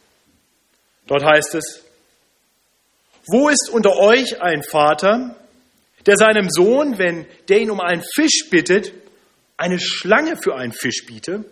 Dort 1.08 1.24
heißt 1.26 1.56
es, 1.56 1.84
wo 3.28 3.50
ist 3.50 3.70
unter 3.72 3.98
euch 3.98 4.42
ein 4.42 4.64
Vater, 4.64 5.36
der 6.06 6.18
seinem 6.18 6.50
Sohn, 6.50 6.98
wenn 6.98 7.26
der 7.50 7.60
ihn 7.60 7.72
um 7.72 7.80
einen 7.80 8.04
Fisch 8.16 8.50
bittet, 8.50 8.94
eine 9.58 9.80
Schlange 9.80 10.38
für 10.38 10.56
einen 10.56 10.74
Fisch 10.74 11.06
biete? 11.06 11.44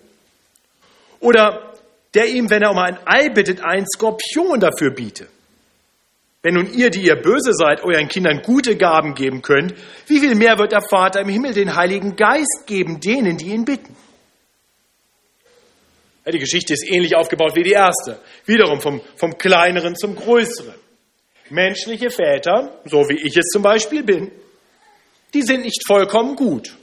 Oder 1.20 1.69
der 2.13 2.28
ihm, 2.28 2.50
wenn 2.50 2.62
er 2.62 2.72
um 2.72 2.78
ein 2.78 2.98
Ei 3.06 3.30
bittet, 3.30 3.62
einen 3.62 3.86
Skorpion 3.88 4.60
dafür 4.60 4.91
biete. 4.91 5.28
Wenn 6.41 6.54
nun 6.54 6.74
ihr, 6.74 6.89
die 6.89 7.02
ihr 7.02 7.15
böse 7.15 7.54
seid, 7.54 7.84
euren 7.84 8.08
Kindern 8.08 8.41
gute 8.41 8.78
Gaben 8.78 9.13
geben 9.13 9.41
könnt, 9.41 9.74
wie 10.08 10.19
viel 10.19 10.36
mehr 10.36 10.58
wird 10.58 10.72
der 10.72 10.82
Vater 10.82 11.19
im 11.22 11.28
Himmel 11.28 11.54
den 11.54 11.76
Heiligen 11.76 12.15
Geist 12.15 12.63
geben, 12.65 13.02
denen, 13.02 13.38
die 13.38 13.50
ihn 13.50 13.65
bitten? 13.65 13.95
Die 16.32 16.38
Geschichte 16.38 16.74
ist 16.74 16.88
ähnlich 16.88 17.15
aufgebaut 17.15 17.56
wie 17.56 17.63
die 17.63 17.72
erste. 17.72 18.19
Wiederum 18.45 18.82
vom, 18.82 19.02
vom 19.15 19.38
kleineren 19.38 19.95
zum 19.95 20.15
größeren. 20.15 20.76
Menschliche 21.50 22.12
Väter, 22.12 22.80
so 22.86 23.10
wie 23.10 23.17
ich 23.26 23.36
es 23.36 23.48
zum 23.48 23.63
Beispiel 23.63 24.04
bin, 24.04 24.32
die 25.34 25.41
sind 25.41 25.62
nicht 25.62 25.82
vollkommen 25.88 26.36
gut. 26.36 26.76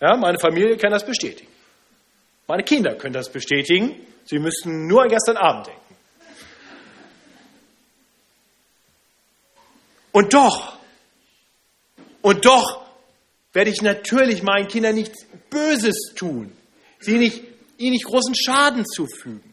Ja, 0.00 0.16
meine 0.16 0.38
Familie 0.38 0.76
kann 0.78 0.92
das 0.92 1.04
bestätigen. 1.04 1.50
Meine 2.46 2.62
Kinder 2.62 2.94
können 2.94 3.12
das 3.12 3.30
bestätigen. 3.30 3.96
Sie 4.26 4.38
müssten 4.38 4.86
nur 4.86 5.02
an 5.02 5.08
gestern 5.08 5.36
Abend 5.36 5.68
denken. 5.68 5.80
Und 10.12 10.32
doch, 10.32 10.78
und 12.22 12.44
doch 12.44 12.86
werde 13.52 13.70
ich 13.70 13.82
natürlich 13.82 14.42
meinen 14.42 14.66
Kindern 14.66 14.94
nichts 14.94 15.26
Böses 15.50 16.14
tun, 16.16 16.52
sie 16.98 17.18
nicht, 17.18 17.42
ihnen 17.78 17.92
nicht 17.92 18.04
großen 18.04 18.34
Schaden 18.34 18.84
zufügen. 18.86 19.52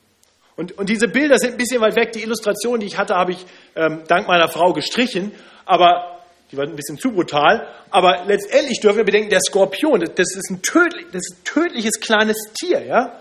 Und, 0.55 0.77
und 0.77 0.89
diese 0.89 1.07
Bilder 1.07 1.37
sind 1.37 1.51
ein 1.51 1.57
bisschen 1.57 1.81
weit 1.81 1.95
weg. 1.95 2.11
Die 2.13 2.21
Illustration, 2.21 2.79
die 2.79 2.85
ich 2.85 2.97
hatte, 2.97 3.15
habe 3.15 3.31
ich 3.31 3.45
ähm, 3.75 4.03
dank 4.07 4.27
meiner 4.27 4.47
Frau 4.47 4.71
gestrichen, 4.71 5.31
aber 5.65 6.19
die 6.51 6.57
war 6.57 6.65
ein 6.65 6.75
bisschen 6.75 6.97
zu 6.97 7.11
brutal. 7.11 7.67
Aber 7.89 8.23
letztendlich 8.25 8.79
dürfen 8.79 8.97
wir 8.97 9.03
bedenken, 9.03 9.29
der 9.29 9.39
Skorpion, 9.39 9.99
das 10.01 10.35
ist 10.35 10.49
ein, 10.49 10.61
tödlich, 10.61 11.07
das 11.11 11.23
ist 11.23 11.39
ein 11.39 11.43
tödliches 11.43 11.99
kleines 11.99 12.37
Tier. 12.53 12.85
Ja? 12.85 13.19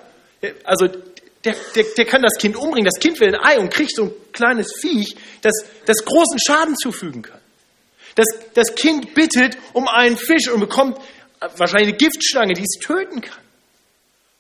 Also 0.65 0.89
der, 1.45 1.57
der, 1.75 1.85
der 1.97 2.05
kann 2.05 2.23
das 2.23 2.39
Kind 2.39 2.57
umbringen. 2.57 2.91
Das 2.93 3.01
Kind 3.01 3.21
will 3.21 3.35
ein 3.35 3.41
Ei 3.41 3.59
und 3.59 3.71
kriegt 3.71 3.95
so 3.95 4.05
ein 4.05 4.13
kleines 4.33 4.73
Viech, 4.81 5.17
das, 5.41 5.53
das 5.87 6.05
großen 6.05 6.39
Schaden 6.39 6.77
zufügen 6.77 7.23
kann. 7.23 7.41
Das, 8.15 8.27
das 8.55 8.75
Kind 8.75 9.15
bittet 9.15 9.57
um 9.73 9.89
einen 9.89 10.17
Fisch 10.17 10.49
und 10.49 10.61
bekommt 10.61 10.99
wahrscheinlich 11.57 11.89
eine 11.89 11.97
Giftschlange, 11.97 12.55
die 12.55 12.63
es 12.63 12.79
töten 12.79 13.21
kann. 13.21 13.43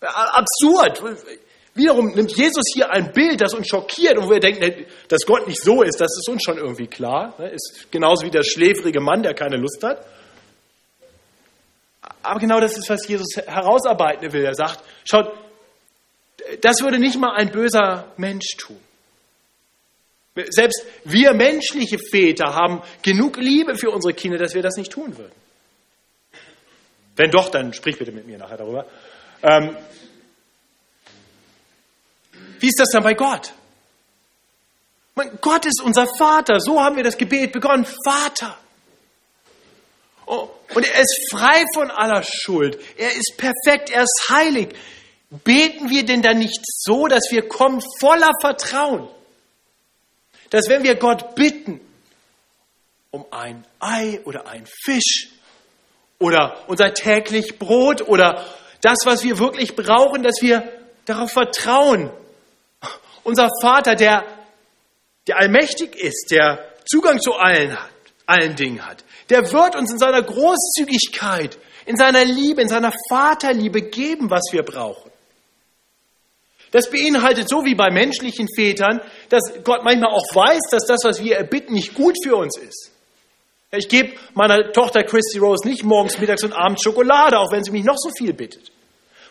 Absurd. 0.00 1.02
Wiederum 1.74 2.08
nimmt 2.08 2.32
Jesus 2.32 2.64
hier 2.74 2.90
ein 2.90 3.12
Bild, 3.12 3.40
das 3.40 3.54
uns 3.54 3.68
schockiert 3.68 4.18
und 4.18 4.28
wir 4.28 4.40
denken, 4.40 4.84
dass 5.08 5.22
Gott 5.24 5.48
nicht 5.48 5.62
so 5.62 5.82
ist, 5.82 6.00
das 6.00 6.10
ist 6.18 6.28
uns 6.28 6.42
schon 6.42 6.58
irgendwie 6.58 6.86
klar. 6.86 7.34
Ist 7.50 7.90
genauso 7.90 8.26
wie 8.26 8.30
der 8.30 8.42
schläfrige 8.42 9.00
Mann, 9.00 9.22
der 9.22 9.34
keine 9.34 9.56
Lust 9.56 9.82
hat. 9.82 10.04
Aber 12.22 12.40
genau 12.40 12.60
das 12.60 12.76
ist, 12.76 12.88
was 12.90 13.06
Jesus 13.08 13.36
herausarbeiten 13.36 14.32
will. 14.32 14.44
Er 14.44 14.54
sagt, 14.54 14.80
schaut, 15.04 15.32
das 16.60 16.80
würde 16.82 16.98
nicht 16.98 17.18
mal 17.18 17.34
ein 17.34 17.50
böser 17.50 18.12
Mensch 18.16 18.56
tun. 18.58 18.78
Selbst 20.48 20.84
wir 21.04 21.34
menschliche 21.34 21.98
Väter 21.98 22.54
haben 22.54 22.82
genug 23.02 23.36
Liebe 23.36 23.76
für 23.76 23.90
unsere 23.90 24.14
Kinder, 24.14 24.38
dass 24.38 24.54
wir 24.54 24.62
das 24.62 24.76
nicht 24.76 24.90
tun 24.90 25.16
würden. 25.18 25.32
Wenn 27.16 27.30
doch, 27.30 27.50
dann 27.50 27.74
sprich 27.74 27.98
bitte 27.98 28.12
mit 28.12 28.26
mir 28.26 28.38
nachher 28.38 28.56
darüber. 28.56 28.86
Ähm, 29.42 29.76
wie 32.58 32.68
ist 32.68 32.78
das 32.78 32.88
dann 32.90 33.02
bei 33.02 33.14
Gott? 33.14 33.52
Gott 35.42 35.66
ist 35.66 35.82
unser 35.82 36.06
Vater. 36.06 36.58
So 36.60 36.80
haben 36.80 36.96
wir 36.96 37.04
das 37.04 37.18
Gebet 37.18 37.52
begonnen. 37.52 37.86
Vater. 38.04 38.56
Oh, 40.24 40.48
und 40.74 40.86
er 40.86 41.00
ist 41.00 41.28
frei 41.30 41.64
von 41.74 41.90
aller 41.90 42.22
Schuld. 42.22 42.80
Er 42.96 43.10
ist 43.10 43.34
perfekt. 43.36 43.90
Er 43.90 44.04
ist 44.04 44.26
heilig. 44.30 44.74
Beten 45.44 45.88
wir 45.88 46.04
denn 46.04 46.20
dann 46.20 46.38
nicht 46.38 46.60
so, 46.62 47.06
dass 47.06 47.30
wir 47.30 47.48
kommen 47.48 47.82
voller 47.98 48.30
Vertrauen? 48.40 49.08
Dass 50.50 50.68
wenn 50.68 50.82
wir 50.82 50.96
Gott 50.96 51.34
bitten 51.34 51.80
um 53.10 53.24
ein 53.30 53.64
Ei 53.80 54.20
oder 54.24 54.46
ein 54.46 54.66
Fisch 54.66 55.30
oder 56.18 56.62
unser 56.66 56.92
täglich 56.92 57.58
Brot 57.58 58.06
oder 58.06 58.44
das, 58.82 58.98
was 59.04 59.24
wir 59.24 59.38
wirklich 59.38 59.74
brauchen, 59.74 60.22
dass 60.22 60.42
wir 60.42 60.70
darauf 61.06 61.32
vertrauen. 61.32 62.10
Unser 63.24 63.48
Vater, 63.62 63.94
der, 63.94 64.24
der 65.26 65.38
allmächtig 65.38 65.96
ist, 65.96 66.30
der 66.30 66.74
Zugang 66.84 67.20
zu 67.20 67.34
allen 67.34 67.72
hat, 67.72 67.90
allen 68.26 68.54
Dingen 68.54 68.84
hat, 68.86 69.02
der 69.30 69.50
wird 69.50 69.76
uns 69.76 69.92
in 69.92 69.98
seiner 69.98 70.22
Großzügigkeit, 70.22 71.56
in 71.86 71.96
seiner 71.96 72.24
Liebe, 72.24 72.60
in 72.60 72.68
seiner 72.68 72.92
Vaterliebe 73.08 73.80
geben, 73.82 74.28
was 74.28 74.52
wir 74.52 74.62
brauchen. 74.62 75.01
Das 76.72 76.90
beinhaltet 76.90 77.48
so 77.48 77.64
wie 77.64 77.74
bei 77.74 77.90
menschlichen 77.90 78.48
Vätern, 78.56 79.00
dass 79.28 79.42
Gott 79.62 79.84
manchmal 79.84 80.10
auch 80.10 80.34
weiß, 80.34 80.60
dass 80.70 80.86
das, 80.86 81.04
was 81.04 81.22
wir 81.22 81.36
erbitten, 81.36 81.74
nicht 81.74 81.94
gut 81.94 82.16
für 82.24 82.34
uns 82.34 82.58
ist. 82.58 82.90
Ich 83.70 83.88
gebe 83.88 84.18
meiner 84.34 84.72
Tochter 84.72 85.02
Christy 85.04 85.38
Rose 85.38 85.66
nicht 85.66 85.82
morgens, 85.82 86.18
mittags 86.18 86.44
und 86.44 86.52
abends 86.52 86.82
Schokolade, 86.82 87.38
auch 87.38 87.52
wenn 87.52 87.62
sie 87.62 87.70
mich 87.70 87.84
noch 87.84 87.96
so 87.96 88.10
viel 88.16 88.32
bittet. 88.32 88.72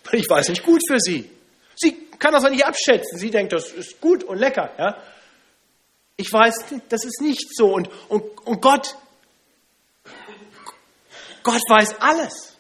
Weil 0.06 0.20
ich 0.20 0.30
weiß 0.30 0.50
nicht 0.50 0.64
gut 0.64 0.82
für 0.88 1.00
sie. 1.00 1.30
Sie 1.76 2.08
kann 2.20 2.32
das 2.32 2.46
auch 2.46 2.50
nicht 2.50 2.66
abschätzen. 2.66 3.18
Sie 3.18 3.32
denkt, 3.32 3.54
das 3.54 3.72
ist 3.72 4.00
gut 4.00 4.24
und 4.24 4.38
lecker. 4.38 4.72
Ja? 4.78 4.98
Ich 6.18 6.32
weiß, 6.32 6.54
das 6.90 7.06
ist 7.06 7.22
nicht 7.22 7.56
so. 7.56 7.74
Und, 7.74 7.90
und, 8.08 8.24
und 8.46 8.62
Gott, 8.62 8.96
Gott 11.42 11.62
weiß 11.68 12.00
alles. 12.00 12.56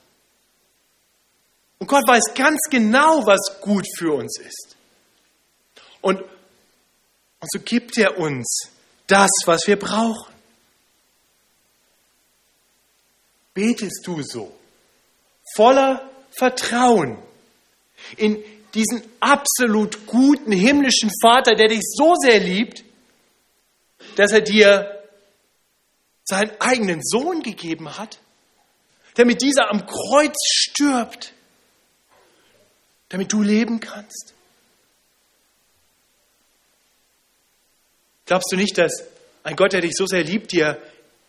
Und 1.78 1.88
Gott 1.88 2.08
weiß 2.08 2.34
ganz 2.36 2.60
genau, 2.70 3.26
was 3.26 3.60
gut 3.62 3.86
für 3.98 4.14
uns 4.14 4.40
ist. 4.40 4.71
Und, 6.02 6.22
und 6.22 7.52
so 7.52 7.60
gibt 7.60 7.97
er 7.97 8.18
uns 8.18 8.72
das, 9.08 9.30
was 9.45 9.68
wir 9.68 9.78
brauchen. 9.78 10.34
Betest 13.54 14.02
du 14.06 14.22
so, 14.24 14.54
voller 15.56 16.10
Vertrauen 16.32 17.18
in 18.18 18.41
diesen 18.74 19.04
absolut 19.20 20.08
guten 20.08 20.52
himmlischen 20.52 21.12
Vater, 21.22 21.56
der 21.56 21.68
dich 21.68 21.82
so 21.84 22.16
sehr 22.16 22.39
liebt, 22.39 22.84
dass 24.16 24.32
er 24.32 24.41
dir 24.41 25.04
seinen 26.24 26.52
eigenen 26.62 27.02
Sohn 27.04 27.43
gegeben 27.43 27.97
hat, 27.97 28.20
damit 29.16 29.41
dieser 29.41 29.70
am 29.70 29.86
Kreuz 29.86 30.38
stirbt, 30.45 31.34
damit 33.10 33.34
du 33.34 33.41
leben 33.41 33.82
kannst. 33.82 34.34
Glaubst 38.32 38.50
du 38.50 38.56
nicht, 38.56 38.78
dass 38.78 39.04
ein 39.44 39.58
Gott, 39.58 39.74
der 39.74 39.82
dich 39.82 39.92
so 39.94 40.06
sehr 40.06 40.24
liebt, 40.24 40.54
dir 40.54 40.82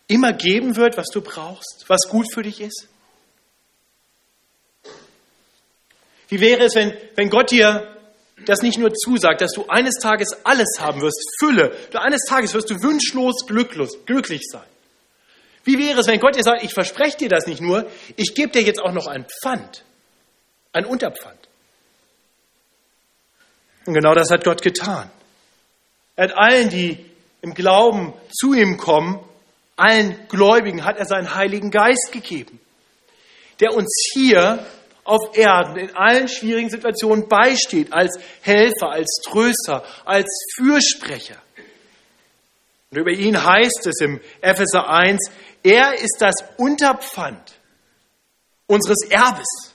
immer 0.07 0.31
geben 0.31 0.77
wird, 0.77 0.95
was 0.95 1.07
du 1.07 1.19
brauchst, 1.19 1.83
was 1.89 2.07
gut 2.07 2.33
für 2.33 2.43
dich 2.43 2.61
ist? 2.61 2.87
Wie 6.29 6.39
wäre 6.39 6.63
es, 6.63 6.75
wenn, 6.75 6.93
wenn 7.15 7.29
Gott 7.29 7.51
dir 7.51 7.93
das 8.45 8.61
nicht 8.61 8.77
nur 8.77 8.93
zusagt, 8.93 9.41
dass 9.41 9.51
du 9.51 9.65
eines 9.67 9.95
Tages 9.95 10.29
alles 10.45 10.77
haben 10.79 11.01
wirst, 11.01 11.21
Fülle, 11.39 11.75
du 11.91 11.99
eines 11.99 12.21
Tages 12.23 12.53
wirst 12.53 12.69
du 12.69 12.75
wünschlos 12.81 13.47
glücklos, 13.47 14.05
glücklich 14.05 14.43
sein. 14.49 14.63
Wie 15.65 15.77
wäre 15.77 15.99
es, 15.99 16.07
wenn 16.07 16.21
Gott 16.21 16.37
dir 16.37 16.43
sagt, 16.43 16.63
ich 16.63 16.73
verspreche 16.73 17.17
dir 17.17 17.27
das 17.27 17.47
nicht 17.47 17.59
nur, 17.59 17.85
ich 18.15 18.33
gebe 18.33 18.53
dir 18.53 18.61
jetzt 18.61 18.79
auch 18.79 18.93
noch 18.93 19.07
ein 19.07 19.25
Pfand, 19.41 19.83
ein 20.71 20.85
Unterpfand. 20.85 21.49
Und 23.87 23.93
genau 23.93 24.13
das 24.15 24.31
hat 24.31 24.45
Gott 24.45 24.61
getan. 24.61 25.11
Er 26.15 26.25
hat 26.25 26.37
allen, 26.37 26.69
die 26.69 27.03
im 27.41 27.53
Glauben 27.53 28.13
zu 28.31 28.53
ihm 28.53 28.77
kommen, 28.77 29.19
allen 29.75 30.27
Gläubigen 30.27 30.85
hat 30.85 30.97
er 30.97 31.05
seinen 31.05 31.33
Heiligen 31.33 31.71
Geist 31.71 32.11
gegeben, 32.11 32.59
der 33.59 33.73
uns 33.73 33.89
hier 34.13 34.65
auf 35.03 35.35
Erden 35.35 35.77
in 35.77 35.95
allen 35.95 36.27
schwierigen 36.27 36.69
Situationen 36.69 37.27
beisteht, 37.27 37.91
als 37.91 38.17
Helfer, 38.41 38.91
als 38.91 39.19
Tröster, 39.25 39.83
als 40.05 40.27
Fürsprecher. 40.55 41.37
Und 42.91 42.99
über 42.99 43.11
ihn 43.11 43.43
heißt 43.43 43.87
es 43.87 43.99
im 44.01 44.21
Epheser 44.41 44.87
1, 44.87 45.31
er 45.63 45.95
ist 45.95 46.17
das 46.19 46.35
Unterpfand 46.57 47.53
unseres 48.67 48.99
Erbes 49.09 49.73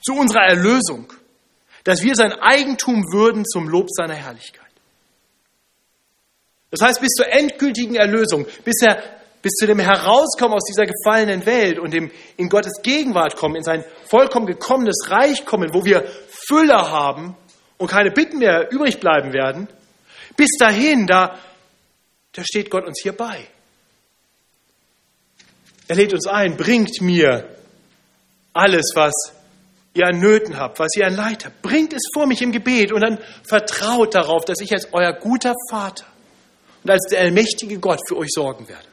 zu 0.00 0.14
unserer 0.14 0.44
Erlösung 0.44 1.12
dass 1.84 2.02
wir 2.02 2.14
sein 2.14 2.32
Eigentum 2.32 3.04
würden 3.12 3.44
zum 3.44 3.68
Lob 3.68 3.86
seiner 3.90 4.14
Herrlichkeit. 4.14 4.59
Das 6.70 6.80
heißt, 6.82 7.00
bis 7.00 7.12
zur 7.12 7.28
endgültigen 7.28 7.96
Erlösung, 7.96 8.46
bis, 8.64 8.80
er, 8.82 9.02
bis 9.42 9.52
zu 9.54 9.66
dem 9.66 9.80
Herauskommen 9.80 10.54
aus 10.54 10.64
dieser 10.64 10.86
gefallenen 10.86 11.44
Welt 11.46 11.78
und 11.78 11.92
dem 11.92 12.10
in 12.36 12.48
Gottes 12.48 12.80
Gegenwart 12.82 13.36
kommen, 13.36 13.56
in 13.56 13.64
sein 13.64 13.84
vollkommen 14.08 14.46
gekommenes 14.46 15.08
Reich 15.08 15.44
kommen, 15.44 15.74
wo 15.74 15.84
wir 15.84 16.04
Fülle 16.28 16.90
haben 16.90 17.36
und 17.78 17.90
keine 17.90 18.12
Bitten 18.12 18.38
mehr 18.38 18.70
übrig 18.70 19.00
bleiben 19.00 19.32
werden, 19.32 19.68
bis 20.36 20.50
dahin, 20.58 21.06
da, 21.06 21.38
da 22.32 22.42
steht 22.44 22.70
Gott 22.70 22.86
uns 22.86 23.00
hier 23.02 23.12
bei. 23.12 23.46
Er 25.88 25.96
lädt 25.96 26.12
uns 26.12 26.28
ein, 26.28 26.56
bringt 26.56 27.00
mir 27.00 27.48
alles, 28.52 28.92
was 28.94 29.12
ihr 29.92 30.06
an 30.06 30.20
Nöten 30.20 30.56
habt, 30.56 30.78
was 30.78 30.94
ihr 30.96 31.04
an 31.04 31.16
Leid 31.16 31.44
habt, 31.44 31.62
bringt 31.62 31.92
es 31.92 32.02
vor 32.14 32.28
mich 32.28 32.42
im 32.42 32.52
Gebet 32.52 32.92
und 32.92 33.00
dann 33.00 33.18
vertraut 33.42 34.14
darauf, 34.14 34.44
dass 34.44 34.60
ich 34.60 34.72
als 34.72 34.92
euer 34.92 35.12
guter 35.12 35.54
Vater 35.68 36.06
und 36.82 36.90
als 36.90 37.06
der 37.10 37.20
allmächtige 37.20 37.78
Gott 37.78 38.00
für 38.08 38.16
euch 38.16 38.30
sorgen 38.30 38.68
werde. 38.68 38.86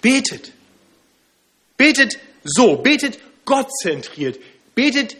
Betet. 0.00 0.52
Betet 1.76 2.18
so, 2.44 2.76
betet 2.76 3.18
gottzentriert, 3.44 4.38
betet 4.74 5.16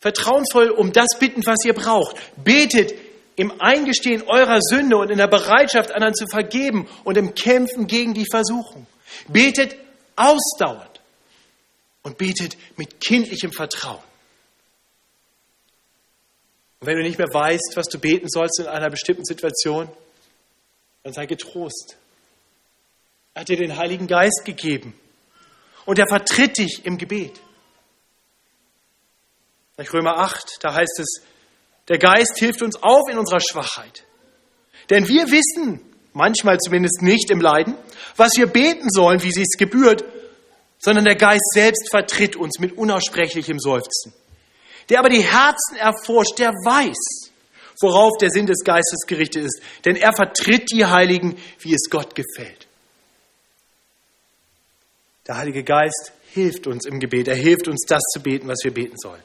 vertrauensvoll 0.00 0.70
um 0.70 0.92
das 0.92 1.18
bitten, 1.18 1.44
was 1.44 1.64
ihr 1.64 1.74
braucht. 1.74 2.16
Betet 2.42 2.94
im 3.36 3.60
Eingestehen 3.60 4.22
eurer 4.22 4.60
Sünde 4.60 4.96
und 4.96 5.10
in 5.10 5.18
der 5.18 5.28
Bereitschaft, 5.28 5.92
anderen 5.92 6.14
zu 6.14 6.26
vergeben 6.26 6.88
und 7.04 7.16
im 7.16 7.34
Kämpfen 7.34 7.86
gegen 7.86 8.14
die 8.14 8.26
Versuchung. 8.30 8.86
Betet 9.28 9.76
ausdauernd 10.16 11.00
und 12.02 12.18
betet 12.18 12.56
mit 12.76 13.00
kindlichem 13.00 13.52
Vertrauen. 13.52 14.02
Und 16.80 16.86
wenn 16.86 16.96
du 16.96 17.02
nicht 17.02 17.18
mehr 17.18 17.32
weißt, 17.32 17.72
was 17.74 17.86
du 17.88 17.98
beten 17.98 18.28
sollst 18.28 18.60
in 18.60 18.66
einer 18.66 18.90
bestimmten 18.90 19.24
Situation, 19.24 19.88
dann 21.08 21.14
sei 21.14 21.24
getrost. 21.24 21.96
Er 23.32 23.40
hat 23.40 23.48
dir 23.48 23.56
den 23.56 23.78
Heiligen 23.78 24.06
Geist 24.06 24.42
gegeben 24.44 24.92
und 25.86 25.98
er 25.98 26.06
vertritt 26.06 26.58
dich 26.58 26.84
im 26.84 26.98
Gebet. 26.98 27.40
Nach 29.78 29.90
Römer 29.90 30.18
8, 30.18 30.58
da 30.60 30.74
heißt 30.74 31.00
es, 31.00 31.22
der 31.88 31.96
Geist 31.96 32.34
hilft 32.36 32.60
uns 32.60 32.76
auf 32.82 33.08
in 33.10 33.16
unserer 33.16 33.40
Schwachheit. 33.40 34.04
Denn 34.90 35.08
wir 35.08 35.30
wissen, 35.30 35.80
manchmal 36.12 36.58
zumindest 36.58 37.00
nicht 37.00 37.30
im 37.30 37.40
Leiden, 37.40 37.74
was 38.16 38.32
wir 38.36 38.46
beten 38.46 38.90
sollen, 38.90 39.22
wie 39.22 39.32
sie 39.32 39.44
es 39.50 39.56
gebührt, 39.56 40.04
sondern 40.78 41.06
der 41.06 41.16
Geist 41.16 41.54
selbst 41.54 41.88
vertritt 41.90 42.36
uns 42.36 42.58
mit 42.58 42.76
unaussprechlichem 42.76 43.58
Seufzen. 43.58 44.12
Der 44.90 44.98
aber 44.98 45.08
die 45.08 45.24
Herzen 45.24 45.76
erforscht, 45.78 46.38
der 46.38 46.50
weiß, 46.50 47.27
worauf 47.80 48.16
der 48.18 48.30
Sinn 48.30 48.46
des 48.46 48.64
Geistes 48.64 49.06
gerichtet 49.06 49.44
ist, 49.44 49.62
denn 49.84 49.96
er 49.96 50.12
vertritt 50.14 50.70
die 50.72 50.86
Heiligen, 50.86 51.36
wie 51.60 51.74
es 51.74 51.88
Gott 51.90 52.14
gefällt. 52.14 52.66
Der 55.26 55.36
Heilige 55.36 55.62
Geist 55.62 56.12
hilft 56.32 56.66
uns 56.66 56.86
im 56.86 57.00
Gebet, 57.00 57.28
er 57.28 57.36
hilft 57.36 57.68
uns, 57.68 57.84
das 57.86 58.02
zu 58.12 58.20
beten, 58.20 58.48
was 58.48 58.58
wir 58.64 58.72
beten 58.72 58.96
sollen. 58.96 59.22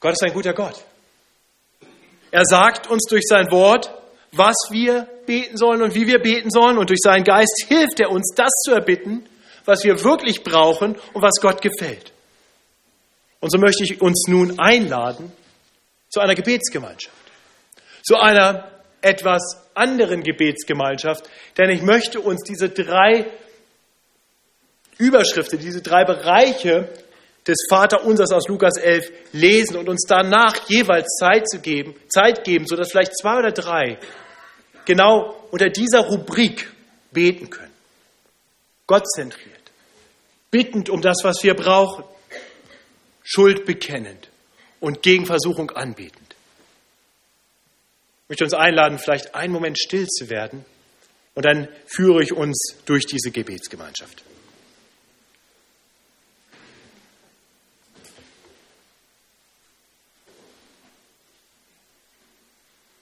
Gott 0.00 0.12
ist 0.12 0.24
ein 0.24 0.32
guter 0.32 0.52
Gott. 0.52 0.82
Er 2.32 2.44
sagt 2.44 2.88
uns 2.88 3.04
durch 3.08 3.24
sein 3.28 3.50
Wort, 3.50 3.92
was 4.32 4.56
wir 4.70 5.06
beten 5.26 5.56
sollen 5.56 5.82
und 5.82 5.94
wie 5.94 6.06
wir 6.06 6.18
beten 6.18 6.50
sollen. 6.50 6.78
Und 6.78 6.90
durch 6.90 7.00
seinen 7.00 7.24
Geist 7.24 7.66
hilft 7.68 8.00
er 8.00 8.10
uns, 8.10 8.32
das 8.34 8.50
zu 8.64 8.72
erbitten, 8.72 9.24
was 9.64 9.84
wir 9.84 10.02
wirklich 10.02 10.42
brauchen 10.42 10.96
und 11.12 11.22
was 11.22 11.40
Gott 11.40 11.62
gefällt. 11.62 12.11
Und 13.42 13.50
so 13.50 13.58
möchte 13.58 13.82
ich 13.82 14.00
uns 14.00 14.26
nun 14.28 14.60
einladen 14.60 15.32
zu 16.08 16.20
einer 16.20 16.36
Gebetsgemeinschaft, 16.36 17.16
zu 18.04 18.16
einer 18.16 18.70
etwas 19.00 19.66
anderen 19.74 20.22
Gebetsgemeinschaft, 20.22 21.28
denn 21.58 21.68
ich 21.70 21.82
möchte 21.82 22.20
uns 22.20 22.44
diese 22.44 22.68
drei 22.68 23.26
Überschriften, 24.96 25.58
diese 25.58 25.82
drei 25.82 26.04
Bereiche 26.04 26.88
des 27.44 27.66
Vaterunsers 27.68 28.30
aus 28.30 28.46
Lukas 28.46 28.76
11 28.76 29.10
lesen 29.32 29.76
und 29.76 29.88
uns 29.88 30.04
danach 30.06 30.68
jeweils 30.68 31.08
Zeit 31.18 31.48
zu 31.48 31.58
geben, 31.58 31.96
Zeit 32.08 32.44
geben, 32.44 32.68
sodass 32.68 32.92
vielleicht 32.92 33.18
zwei 33.18 33.38
oder 33.38 33.50
drei 33.50 33.98
genau 34.84 35.34
unter 35.50 35.68
dieser 35.68 36.02
Rubrik 36.02 36.70
beten 37.10 37.50
können. 37.50 37.74
Gott 38.86 39.08
zentriert, 39.08 39.72
bittend 40.52 40.90
um 40.90 41.02
das, 41.02 41.24
was 41.24 41.42
wir 41.42 41.54
brauchen, 41.54 42.04
Schuld 43.22 43.64
bekennend 43.64 44.28
und 44.80 45.02
gegen 45.02 45.26
Versuchung 45.26 45.70
anbetend. 45.70 46.34
Ich 48.24 48.28
möchte 48.30 48.44
uns 48.44 48.54
einladen, 48.54 48.98
vielleicht 48.98 49.34
einen 49.34 49.52
Moment 49.52 49.78
still 49.78 50.06
zu 50.06 50.30
werden 50.30 50.64
und 51.34 51.44
dann 51.44 51.68
führe 51.86 52.22
ich 52.22 52.32
uns 52.32 52.76
durch 52.86 53.06
diese 53.06 53.30
Gebetsgemeinschaft. 53.30 54.24